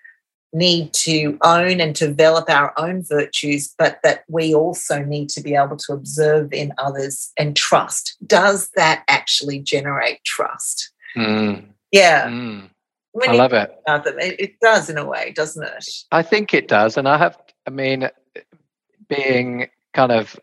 need 0.53 0.93
to 0.93 1.37
own 1.43 1.79
and 1.79 1.95
develop 1.95 2.49
our 2.49 2.73
own 2.77 3.03
virtues, 3.03 3.73
but 3.77 3.99
that 4.03 4.23
we 4.27 4.53
also 4.53 5.03
need 5.03 5.29
to 5.29 5.41
be 5.41 5.55
able 5.55 5.77
to 5.77 5.93
observe 5.93 6.51
in 6.53 6.73
others 6.77 7.31
and 7.37 7.55
trust? 7.55 8.17
Does 8.25 8.69
that 8.75 9.03
actually 9.07 9.59
generate 9.59 10.23
trust? 10.23 10.91
Mm. 11.15 11.65
Yeah. 11.91 12.27
Mm. 12.27 12.69
I 13.27 13.33
love 13.33 13.53
it. 13.53 13.77
it. 13.87 14.39
It 14.39 14.59
does 14.61 14.89
in 14.89 14.97
a 14.97 15.05
way, 15.05 15.33
doesn't 15.35 15.63
it? 15.63 15.85
I 16.11 16.21
think 16.21 16.53
it 16.53 16.67
does. 16.67 16.97
And 16.97 17.07
I 17.07 17.17
have, 17.17 17.37
I 17.67 17.69
mean, 17.69 18.09
being 19.09 19.67
kind 19.93 20.11
of 20.11 20.39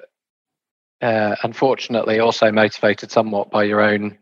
uh, 1.01 1.37
unfortunately 1.43 2.19
also 2.19 2.53
motivated 2.53 3.11
somewhat 3.11 3.51
by 3.51 3.65
your 3.65 3.81
own 3.81 4.19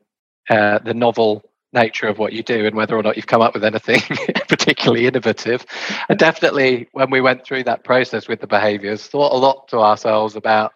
uh, 0.48 0.78
the 0.78 0.94
novel 0.94 1.42
nature 1.72 2.06
of 2.06 2.18
what 2.18 2.32
you 2.32 2.42
do 2.42 2.66
and 2.66 2.76
whether 2.76 2.96
or 2.96 3.02
not 3.02 3.16
you've 3.16 3.26
come 3.26 3.42
up 3.42 3.54
with 3.54 3.64
anything 3.64 4.00
particularly 4.48 5.06
innovative. 5.06 5.66
And 6.08 6.18
definitely, 6.18 6.88
when 6.92 7.10
we 7.10 7.20
went 7.20 7.44
through 7.44 7.64
that 7.64 7.84
process 7.84 8.28
with 8.28 8.40
the 8.40 8.46
behaviors, 8.46 9.06
thought 9.06 9.32
a 9.32 9.36
lot 9.36 9.68
to 9.68 9.78
ourselves 9.78 10.36
about 10.36 10.72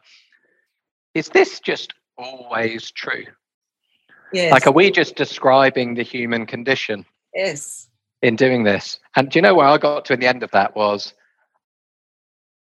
is 1.14 1.28
this 1.28 1.60
just 1.60 1.94
always 2.16 2.90
true? 2.90 3.24
Yes. 4.32 4.52
Like, 4.52 4.66
are 4.66 4.72
we 4.72 4.90
just 4.90 5.16
describing 5.16 5.94
the 5.94 6.04
human 6.04 6.46
condition? 6.46 7.04
Yes. 7.34 7.88
In 8.22 8.36
doing 8.36 8.62
this. 8.64 9.00
And 9.16 9.30
do 9.30 9.38
you 9.38 9.42
know 9.42 9.54
where 9.54 9.66
I 9.66 9.78
got 9.78 10.04
to 10.06 10.12
in 10.12 10.20
the 10.20 10.28
end 10.28 10.42
of 10.42 10.50
that 10.52 10.76
was 10.76 11.14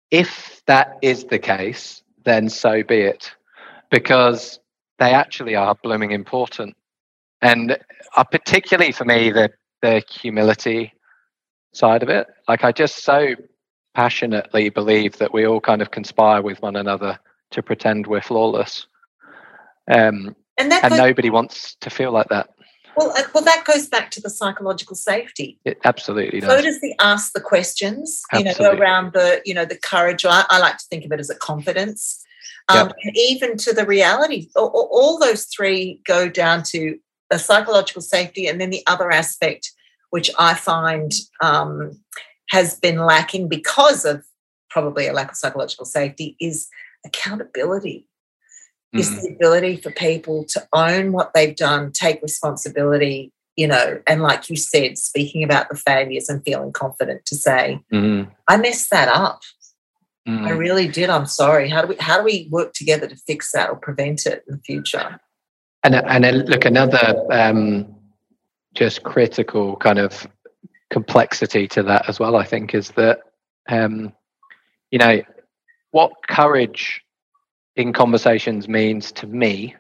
if 0.10 0.64
that 0.66 0.98
is 1.02 1.26
the 1.26 1.38
case, 1.38 2.02
then 2.24 2.50
so 2.50 2.84
be 2.84 3.02
it. 3.02 3.36
Because 3.92 4.60
they 4.98 5.14
actually 5.14 5.56
are 5.56 5.76
blooming 5.76 6.12
important 6.12 6.76
and 7.42 7.78
uh, 8.16 8.24
particularly 8.24 8.92
for 8.92 9.06
me 9.06 9.30
the 9.30 9.50
the 9.82 10.04
humility 10.10 10.94
side 11.74 12.04
of 12.04 12.10
it 12.10 12.28
like 12.48 12.64
i 12.64 12.72
just 12.72 13.04
so 13.04 13.36
passionately 13.94 14.70
believe 14.70 15.18
that 15.18 15.34
we 15.34 15.46
all 15.46 15.60
kind 15.60 15.82
of 15.82 15.92
conspire 15.92 16.42
with 16.42 16.62
one 16.62 16.76
another 16.76 17.18
to 17.52 17.62
pretend 17.62 18.08
we're 18.08 18.22
flawless 18.22 18.88
um, 19.92 20.36
and, 20.58 20.72
and 20.72 20.90
goes, 20.90 20.98
nobody 20.98 21.30
wants 21.30 21.76
to 21.76 21.90
feel 21.90 22.12
like 22.12 22.30
that 22.30 22.50
well, 23.00 23.12
uh, 23.16 23.24
well, 23.34 23.44
that 23.46 23.64
goes 23.64 23.88
back 23.88 24.12
to 24.12 24.22
the 24.22 24.30
psychological 24.30 24.96
safety. 24.96 25.58
It 25.64 25.80
absolutely 25.86 26.42
does. 26.42 26.50
So 26.50 26.62
does 26.62 26.82
the 26.82 26.94
ask 27.00 27.32
the 27.32 27.40
questions, 27.40 28.24
absolutely. 28.32 28.66
you 28.66 28.72
know, 28.72 28.76
go 28.76 28.82
around 28.82 29.14
the, 29.14 29.42
you 29.46 29.54
know, 29.54 29.64
the 29.64 29.78
courage. 29.78 30.26
I, 30.26 30.44
I 30.50 30.60
like 30.60 30.78
to 30.78 30.86
think 30.90 31.06
of 31.06 31.12
it 31.14 31.20
as 31.20 31.30
a 31.30 31.36
confidence, 31.36 32.26
um, 32.68 32.88
yep. 32.88 32.96
and 33.04 33.18
even 33.18 33.58
to 33.58 33.74
the 33.74 33.86
reality. 33.86 34.50
All, 34.58 34.90
all, 34.92 35.18
those 35.18 35.46
three 35.46 36.02
go 36.06 36.28
down 36.28 36.64
to 36.72 37.00
a 37.32 37.40
psychological 37.40 38.02
safety, 38.02 38.48
and 38.48 38.60
then 38.60 38.70
the 38.70 38.84
other 38.88 39.12
aspect, 39.12 39.72
which 40.10 40.32
I 40.40 40.54
find 40.54 41.12
um, 41.42 42.00
has 42.50 42.80
been 42.80 42.98
lacking 42.98 43.48
because 43.48 44.06
of 44.06 44.24
probably 44.70 45.08
a 45.08 45.14
lack 45.14 45.32
of 45.32 45.38
psychological 45.38 45.86
safety, 45.86 46.36
is 46.40 46.68
accountability. 47.06 48.08
Mm. 48.96 49.00
Is 49.00 49.22
the 49.22 49.30
ability 49.30 49.78
for 49.78 49.92
people 49.92 50.46
to 50.46 50.68
own 50.74 51.12
what 51.12 51.34
they've 51.36 51.56
done, 51.56 51.92
take 51.92 52.24
responsibility, 52.24 53.32
you 53.56 53.68
know, 53.68 54.02
and 54.08 54.24
like 54.24 54.50
you 54.50 54.56
said, 54.56 54.98
speaking 54.98 55.44
about 55.44 55.70
the 55.70 55.76
failures 55.76 56.30
and 56.30 56.44
feeling 56.44 56.72
confident 56.72 57.26
to 57.26 57.36
say, 57.36 57.80
mm. 57.94 58.28
I 58.48 58.58
messed 58.58 58.90
that 58.90 59.10
up. 59.10 59.42
Mm. 60.28 60.48
I 60.48 60.52
really 60.52 60.88
did. 60.88 61.10
I'm 61.10 61.26
sorry. 61.26 61.70
How 61.70 61.82
do 61.82 61.90
we 61.90 61.96
how 62.00 62.18
do 62.18 62.24
we 62.24 62.48
work 62.52 62.74
together 62.74 63.08
to 63.08 63.16
fix 63.16 63.52
that 63.52 63.70
or 63.70 63.76
prevent 63.76 64.26
it 64.26 64.44
in 64.48 64.56
the 64.56 64.62
future? 64.62 65.20
And 65.84 65.96
and 65.96 66.50
look, 66.50 66.66
another 66.66 67.26
um, 67.32 67.96
just 68.74 69.04
critical 69.04 69.76
kind 69.78 70.00
of 70.00 70.28
complexity 70.90 71.68
to 71.70 71.84
that 71.84 72.10
as 72.10 72.20
well. 72.20 72.36
I 72.36 72.46
think 72.46 72.74
is 72.74 72.90
that 72.92 73.20
um, 73.70 74.14
you 74.92 75.00
know 75.00 75.22
what 75.92 76.12
courage 76.28 77.02
in 77.76 77.94
conversations 77.94 78.68
means 78.68 79.12
to 79.14 79.28
me 79.28 79.76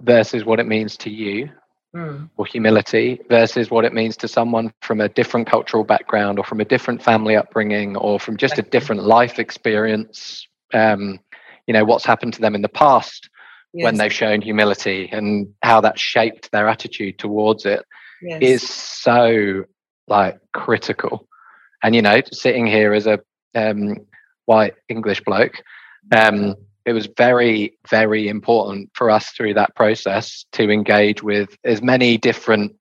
versus 0.00 0.44
what 0.44 0.60
it 0.60 0.66
means 0.66 0.96
to 0.96 1.10
you 1.10 1.50
mm. 1.94 2.28
or 2.36 2.46
humility 2.46 3.20
versus 3.28 3.70
what 3.70 3.84
it 3.84 3.92
means 3.92 4.16
to 4.16 4.28
someone 4.28 4.72
from 4.82 5.00
a 5.00 5.08
different 5.08 5.46
cultural 5.46 5.84
background 5.84 6.38
or 6.38 6.44
from 6.44 6.60
a 6.60 6.64
different 6.64 7.02
family 7.02 7.36
upbringing 7.36 7.96
or 7.96 8.18
from 8.18 8.36
just 8.36 8.58
a 8.58 8.62
different 8.62 9.02
life 9.02 9.38
experience 9.38 10.46
um, 10.74 11.18
you 11.66 11.74
know 11.74 11.84
what's 11.84 12.04
happened 12.04 12.32
to 12.32 12.40
them 12.40 12.54
in 12.54 12.62
the 12.62 12.68
past 12.68 13.28
yes. 13.72 13.84
when 13.84 13.96
they've 13.96 14.12
shown 14.12 14.40
humility 14.40 15.08
and 15.12 15.52
how 15.62 15.80
that 15.80 15.98
shaped 15.98 16.50
their 16.52 16.68
attitude 16.68 17.18
towards 17.18 17.66
it 17.66 17.84
yes. 18.22 18.42
is 18.42 18.68
so 18.68 19.64
like 20.06 20.38
critical. 20.52 21.28
And 21.82 21.94
you 21.94 22.02
know, 22.02 22.20
sitting 22.32 22.66
here 22.66 22.92
as 22.92 23.06
a 23.06 23.20
um, 23.54 23.96
white 24.46 24.74
English 24.88 25.22
bloke, 25.24 25.62
um, 26.12 26.56
it 26.88 26.92
was 26.92 27.08
very, 27.16 27.76
very 27.90 28.28
important 28.28 28.90
for 28.94 29.10
us 29.10 29.30
through 29.30 29.54
that 29.54 29.74
process 29.76 30.46
to 30.52 30.70
engage 30.70 31.22
with 31.22 31.50
as 31.64 31.82
many 31.82 32.16
different, 32.16 32.74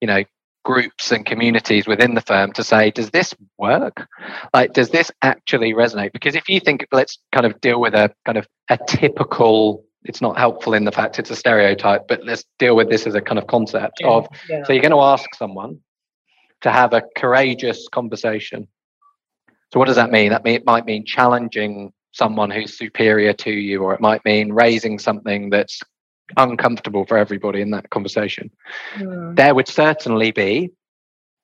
you 0.00 0.08
know, 0.08 0.24
groups 0.64 1.12
and 1.12 1.26
communities 1.26 1.86
within 1.86 2.14
the 2.14 2.20
firm 2.20 2.52
to 2.52 2.64
say, 2.64 2.90
does 2.90 3.10
this 3.10 3.34
work? 3.58 4.06
Like, 4.52 4.72
does 4.72 4.90
this 4.90 5.10
actually 5.22 5.74
resonate? 5.74 6.12
Because 6.12 6.34
if 6.34 6.48
you 6.48 6.60
think, 6.60 6.86
let's 6.92 7.18
kind 7.32 7.46
of 7.46 7.60
deal 7.60 7.80
with 7.80 7.94
a 7.94 8.12
kind 8.24 8.38
of 8.38 8.46
a 8.68 8.78
typical 8.88 9.84
it's 10.04 10.20
not 10.20 10.38
helpful 10.38 10.74
in 10.74 10.84
the 10.84 10.92
fact 10.92 11.18
it's 11.18 11.30
a 11.30 11.36
stereotype, 11.36 12.08
but 12.08 12.24
let's 12.24 12.44
deal 12.58 12.76
with 12.76 12.90
this 12.90 13.06
as 13.06 13.14
a 13.14 13.20
kind 13.20 13.38
of 13.38 13.46
concept 13.46 13.98
yeah, 14.00 14.08
of 14.08 14.28
yeah. 14.48 14.64
so 14.64 14.72
you're 14.72 14.82
going 14.82 14.92
to 14.92 15.00
ask 15.00 15.34
someone 15.34 15.78
to 16.62 16.70
have 16.70 16.92
a 16.92 17.02
courageous 17.16 17.88
conversation. 17.88 18.66
So 19.72 19.78
what 19.78 19.86
does 19.86 19.96
that 19.96 20.10
mean? 20.10 20.30
That 20.30 20.44
mean, 20.44 20.54
it 20.54 20.66
might 20.66 20.84
mean 20.84 21.04
challenging 21.04 21.92
someone 22.12 22.50
who's 22.50 22.76
superior 22.76 23.32
to 23.32 23.50
you, 23.50 23.82
or 23.82 23.94
it 23.94 24.00
might 24.00 24.24
mean 24.24 24.52
raising 24.52 24.98
something 24.98 25.50
that's 25.50 25.80
uncomfortable 26.36 27.06
for 27.06 27.16
everybody 27.16 27.60
in 27.60 27.70
that 27.70 27.90
conversation. 27.90 28.50
Mm. 28.96 29.36
There 29.36 29.54
would 29.54 29.68
certainly 29.68 30.30
be 30.30 30.70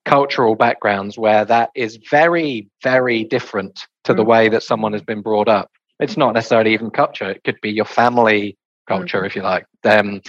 cultural 0.05 0.55
backgrounds 0.55 1.19
where 1.19 1.45
that 1.45 1.71
is 1.75 1.99
very, 2.11 2.69
very 2.83 3.25
different 3.25 3.87
to 4.05 4.13
mm. 4.13 4.17
the 4.17 4.25
way 4.25 4.49
that 4.49 4.63
someone 4.63 4.93
has 4.93 5.03
been 5.03 5.23
brought 5.23 5.49
up. 5.49 5.71
It's 6.01 6.17
not 6.17 6.35
necessarily 6.35 6.73
even 6.75 6.91
culture. 6.91 7.31
It 7.31 7.43
could 7.45 7.61
be 7.61 7.71
your 7.71 7.85
family 7.85 8.57
culture, 8.87 9.19
mm-hmm. 9.19 9.27
if 9.27 9.37
you 9.37 9.43
like. 9.43 9.67
Um, 9.85 10.23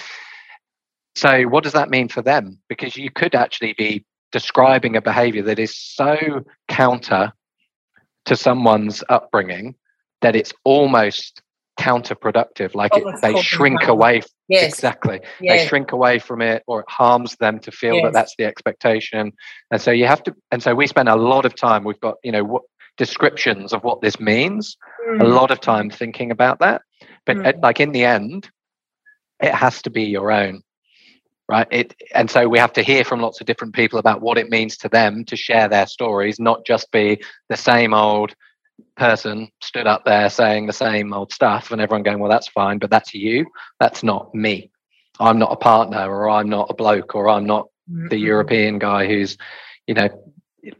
so, 1.15 1.43
what 1.43 1.63
does 1.63 1.73
that 1.73 1.89
mean 1.89 2.07
for 2.07 2.21
them? 2.21 2.59
Because 2.69 2.95
you 2.95 3.11
could 3.11 3.35
actually 3.35 3.73
be 3.77 4.05
describing 4.31 4.95
a 4.95 5.01
behavior 5.01 5.43
that 5.43 5.59
is 5.59 5.75
so 5.77 6.43
counter 6.67 7.31
to 8.25 8.35
someone's 8.35 9.03
upbringing 9.09 9.75
that 10.21 10.35
it's 10.35 10.53
almost 10.63 11.41
counterproductive 11.79 12.75
like 12.75 12.91
it, 12.93 13.03
they 13.21 13.41
shrink 13.41 13.87
away 13.87 14.21
yes. 14.49 14.67
exactly 14.67 15.21
yes. 15.39 15.61
they 15.61 15.67
shrink 15.67 15.93
away 15.93 16.19
from 16.19 16.41
it 16.41 16.61
or 16.67 16.81
it 16.81 16.85
harms 16.89 17.37
them 17.37 17.57
to 17.57 17.71
feel 17.71 17.95
yes. 17.95 18.03
that 18.03 18.13
that's 18.13 18.35
the 18.37 18.43
expectation 18.43 19.31
and 19.71 19.81
so 19.81 19.89
you 19.89 20.05
have 20.05 20.21
to 20.21 20.35
and 20.51 20.61
so 20.61 20.75
we 20.75 20.85
spend 20.85 21.07
a 21.07 21.15
lot 21.15 21.45
of 21.45 21.55
time 21.55 21.85
we've 21.85 21.99
got 22.01 22.15
you 22.21 22.33
know 22.33 22.43
what 22.43 22.63
descriptions 22.99 23.73
of 23.73 23.83
what 23.83 24.01
this 24.01 24.19
means 24.19 24.77
mm. 25.09 25.21
a 25.21 25.25
lot 25.25 25.49
of 25.49 25.59
time 25.59 25.89
thinking 25.89 26.29
about 26.29 26.59
that 26.59 26.83
but 27.25 27.35
mm. 27.35 27.63
like 27.63 27.79
in 27.79 27.91
the 27.91 28.05
end 28.05 28.47
it 29.41 29.53
has 29.53 29.81
to 29.81 29.89
be 29.89 30.03
your 30.03 30.31
own 30.31 30.61
right 31.47 31.67
it 31.71 31.95
and 32.13 32.29
so 32.29 32.47
we 32.47 32.59
have 32.59 32.73
to 32.73 32.83
hear 32.83 33.03
from 33.03 33.21
lots 33.21 33.41
of 33.41 33.47
different 33.47 33.73
people 33.73 33.97
about 33.97 34.21
what 34.21 34.37
it 34.37 34.51
means 34.51 34.77
to 34.77 34.87
them 34.89 35.25
to 35.25 35.35
share 35.35 35.67
their 35.67 35.87
stories 35.87 36.39
not 36.39 36.63
just 36.63 36.91
be 36.91 37.19
the 37.49 37.57
same 37.57 37.93
old 37.95 38.35
person 38.95 39.49
stood 39.61 39.87
up 39.87 40.05
there 40.05 40.29
saying 40.29 40.67
the 40.67 40.73
same 40.73 41.13
old 41.13 41.31
stuff 41.31 41.71
and 41.71 41.81
everyone 41.81 42.03
going, 42.03 42.19
well, 42.19 42.29
that's 42.29 42.47
fine, 42.49 42.77
but 42.77 42.89
that's 42.89 43.13
you. 43.13 43.45
That's 43.79 44.03
not 44.03 44.33
me. 44.33 44.71
I'm 45.19 45.39
not 45.39 45.51
a 45.51 45.57
partner 45.57 46.09
or 46.09 46.29
I'm 46.29 46.49
not 46.49 46.69
a 46.69 46.73
bloke 46.73 47.15
or 47.15 47.29
I'm 47.29 47.45
not 47.45 47.67
the 47.87 48.17
European 48.17 48.79
guy 48.79 49.07
who's, 49.07 49.37
you 49.87 49.95
know, 49.95 50.09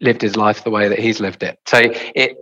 lived 0.02 0.22
his 0.22 0.36
life 0.36 0.64
the 0.64 0.70
way 0.70 0.88
that 0.88 1.00
he's 1.00 1.20
lived 1.20 1.44
it. 1.44 1.60
So 1.68 1.82
it's 2.16 2.36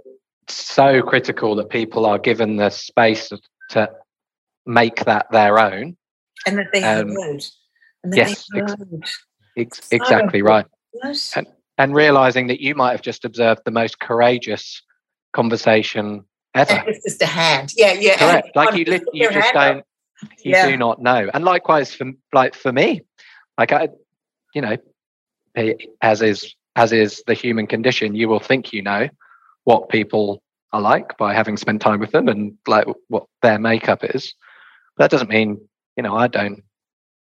so 0.48 1.02
critical 1.02 1.56
that 1.56 1.70
people 1.70 2.06
are 2.06 2.20
given 2.20 2.58
the 2.58 2.70
space 2.70 3.32
to 3.70 3.90
make 4.66 5.06
that 5.06 5.28
their 5.32 5.60
own. 5.60 5.98
And 6.46 6.58
that 6.58 6.68
they 6.72 6.84
um, 6.84 7.10
heard. 7.10 7.44
And 8.04 8.14
that 8.14 8.18
yes, 8.18 8.48
they 8.54 8.60
heard. 8.60 9.04
Ex- 9.04 9.24
ex- 9.58 9.88
exactly 9.92 10.42
right. 10.42 10.66
And, 11.36 11.48
and 11.78 11.96
realizing 11.96 12.48
that 12.48 12.62
you 12.62 12.76
might 12.76 12.92
have 12.92 13.02
just 13.02 13.26
observed 13.26 13.62
the 13.66 13.72
most 13.72 14.00
courageous 14.00 14.82
conversation 15.34 16.24
ever. 16.56 16.84
it's 16.88 17.04
just 17.04 17.22
a 17.22 17.26
hand. 17.26 17.74
Yeah, 17.76 17.94
yeah. 17.94 18.18
Correct. 18.18 18.50
Like 18.56 18.76
you, 18.76 18.86
li- 18.86 19.06
you 19.14 19.32
just 19.32 19.54
don't. 19.54 19.84
You 20.44 20.52
yeah. 20.52 20.68
do 20.68 20.78
not 20.78 21.00
know. 21.00 21.30
And 21.32 21.46
likewise 21.46 21.94
for 21.94 22.12
like 22.34 22.56
for 22.56 22.72
me, 22.72 23.02
like 23.58 23.72
I, 23.72 23.90
you 24.56 24.62
know, 24.62 24.78
as 26.02 26.24
is 26.24 26.56
as 26.78 26.94
is 26.94 27.24
the 27.28 27.34
human 27.34 27.68
condition, 27.68 28.16
you 28.16 28.30
will 28.30 28.40
think 28.40 28.72
you 28.72 28.82
know 28.82 29.10
what 29.64 29.90
people 29.90 30.42
are 30.72 30.82
like 30.82 31.18
by 31.18 31.34
having 31.34 31.58
spent 31.58 31.82
time 31.82 32.00
with 32.00 32.12
them 32.12 32.28
and 32.28 32.56
like 32.68 32.86
what 33.08 33.26
their 33.42 33.60
makeup 33.60 34.04
is. 34.04 34.34
But 34.96 35.06
that 35.06 35.12
doesn't 35.12 35.30
mean 35.30 35.60
you 35.98 36.04
know 36.04 36.16
I 36.16 36.28
don't 36.28 36.64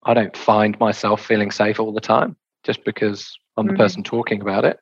I 0.04 0.14
don't 0.14 0.36
find 0.38 0.80
myself 0.80 1.26
feeling 1.26 1.52
safe 1.52 1.80
all 1.80 1.92
the 1.92 2.00
time 2.00 2.38
just 2.64 2.84
because 2.86 3.38
I'm 3.58 3.66
the 3.66 3.74
mm-hmm. 3.74 3.82
person 3.82 4.04
talking 4.04 4.42
about 4.42 4.66
it. 4.66 4.80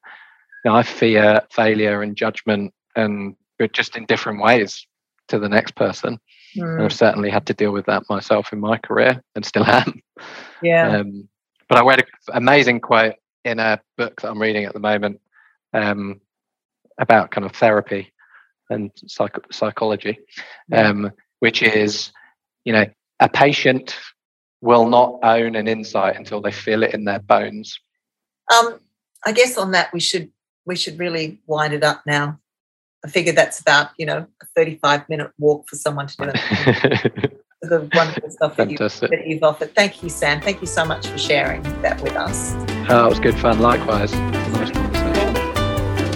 You 0.63 0.71
know, 0.71 0.77
I 0.77 0.84
fear 0.84 1.41
failure 1.51 2.03
and 2.03 2.15
judgment 2.15 2.73
and 2.95 3.36
but 3.58 3.73
just 3.73 3.95
in 3.95 4.06
different 4.06 4.41
ways 4.41 4.86
to 5.30 5.39
the 5.39 5.49
next 5.49 5.75
person. 5.75 6.19
Mm. 6.56 6.75
And 6.75 6.84
I've 6.84 6.93
certainly 6.93 7.30
had 7.30 7.45
to 7.47 7.53
deal 7.53 7.71
with 7.71 7.86
that 7.88 8.03
myself 8.10 8.53
in 8.53 8.60
my 8.60 8.77
career 8.77 9.21
and 9.36 9.45
still 9.45 9.65
am. 9.65 10.01
Yeah. 10.62 10.97
Um, 10.97 11.27
but 11.69 11.77
I 11.77 11.86
read 11.86 11.99
an 11.99 12.06
amazing 12.34 12.80
quote 12.80 13.15
in 13.47 13.60
a 13.60 13.79
book 13.97 14.21
that 14.21 14.29
I'm 14.29 14.41
reading 14.41 14.65
at 14.65 14.73
the 14.73 14.79
moment 14.79 15.19
um, 15.73 16.21
about 16.99 17.31
kind 17.31 17.45
of 17.45 17.53
therapy 17.53 18.13
and 18.69 18.91
psych- 19.07 19.51
psychology, 19.51 20.19
um, 20.73 21.12
which 21.39 21.63
is, 21.63 22.12
you 22.65 22.73
know, 22.73 22.86
a 23.19 23.29
patient 23.29 23.97
will 24.62 24.88
not 24.88 25.19
own 25.23 25.55
an 25.55 25.67
insight 25.67 26.17
until 26.17 26.41
they 26.41 26.51
feel 26.51 26.83
it 26.83 26.93
in 26.93 27.05
their 27.05 27.19
bones. 27.19 27.79
Um, 28.53 28.79
I 29.25 29.31
guess 29.31 29.57
on 29.57 29.71
that 29.71 29.93
we 29.93 29.99
should 29.99 30.31
we 30.65 30.75
should 30.75 30.99
really 30.99 31.39
wind 31.47 31.73
it 31.73 31.83
up 31.83 32.03
now. 32.05 32.39
I 33.05 33.10
figure 33.10 33.33
that's 33.33 33.60
about 33.60 33.91
you 33.97 34.05
know 34.05 34.27
a 34.41 34.45
35 34.55 35.07
minute 35.10 35.31
walk 35.38 35.69
for 35.69 35.75
someone 35.75 36.07
to 36.07 36.17
do 36.17 36.31
it. 36.33 37.41
the 37.62 37.89
wonderful 37.93 38.30
stuff 38.30 38.56
that, 38.58 38.70
you, 38.70 38.78
that 38.78 39.24
you've 39.26 39.43
offered. 39.43 39.74
Thank 39.76 40.04
you, 40.04 40.10
Sam. 40.10 40.41
Thank 40.41 40.62
you 40.62 40.67
so 40.67 40.86
much 40.86 41.08
for 41.08 41.17
sharing 41.17 41.63
that 41.82 42.02
with 42.02 42.15
us. 42.15 42.54
Oh, 42.89 43.06
it 43.06 43.10
was 43.10 43.20
good 43.20 43.36
fun. 43.36 43.60
Likewise, 43.60 44.13
nice 44.13 44.72
conversation. 44.72 45.36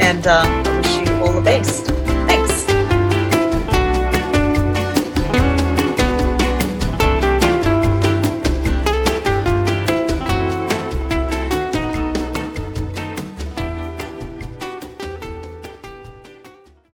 And 0.02 0.28
uh, 0.28 0.44
I 0.46 0.78
wish 0.78 1.10
you 1.10 1.16
all 1.16 1.34
the 1.34 1.42
best. 1.42 2.01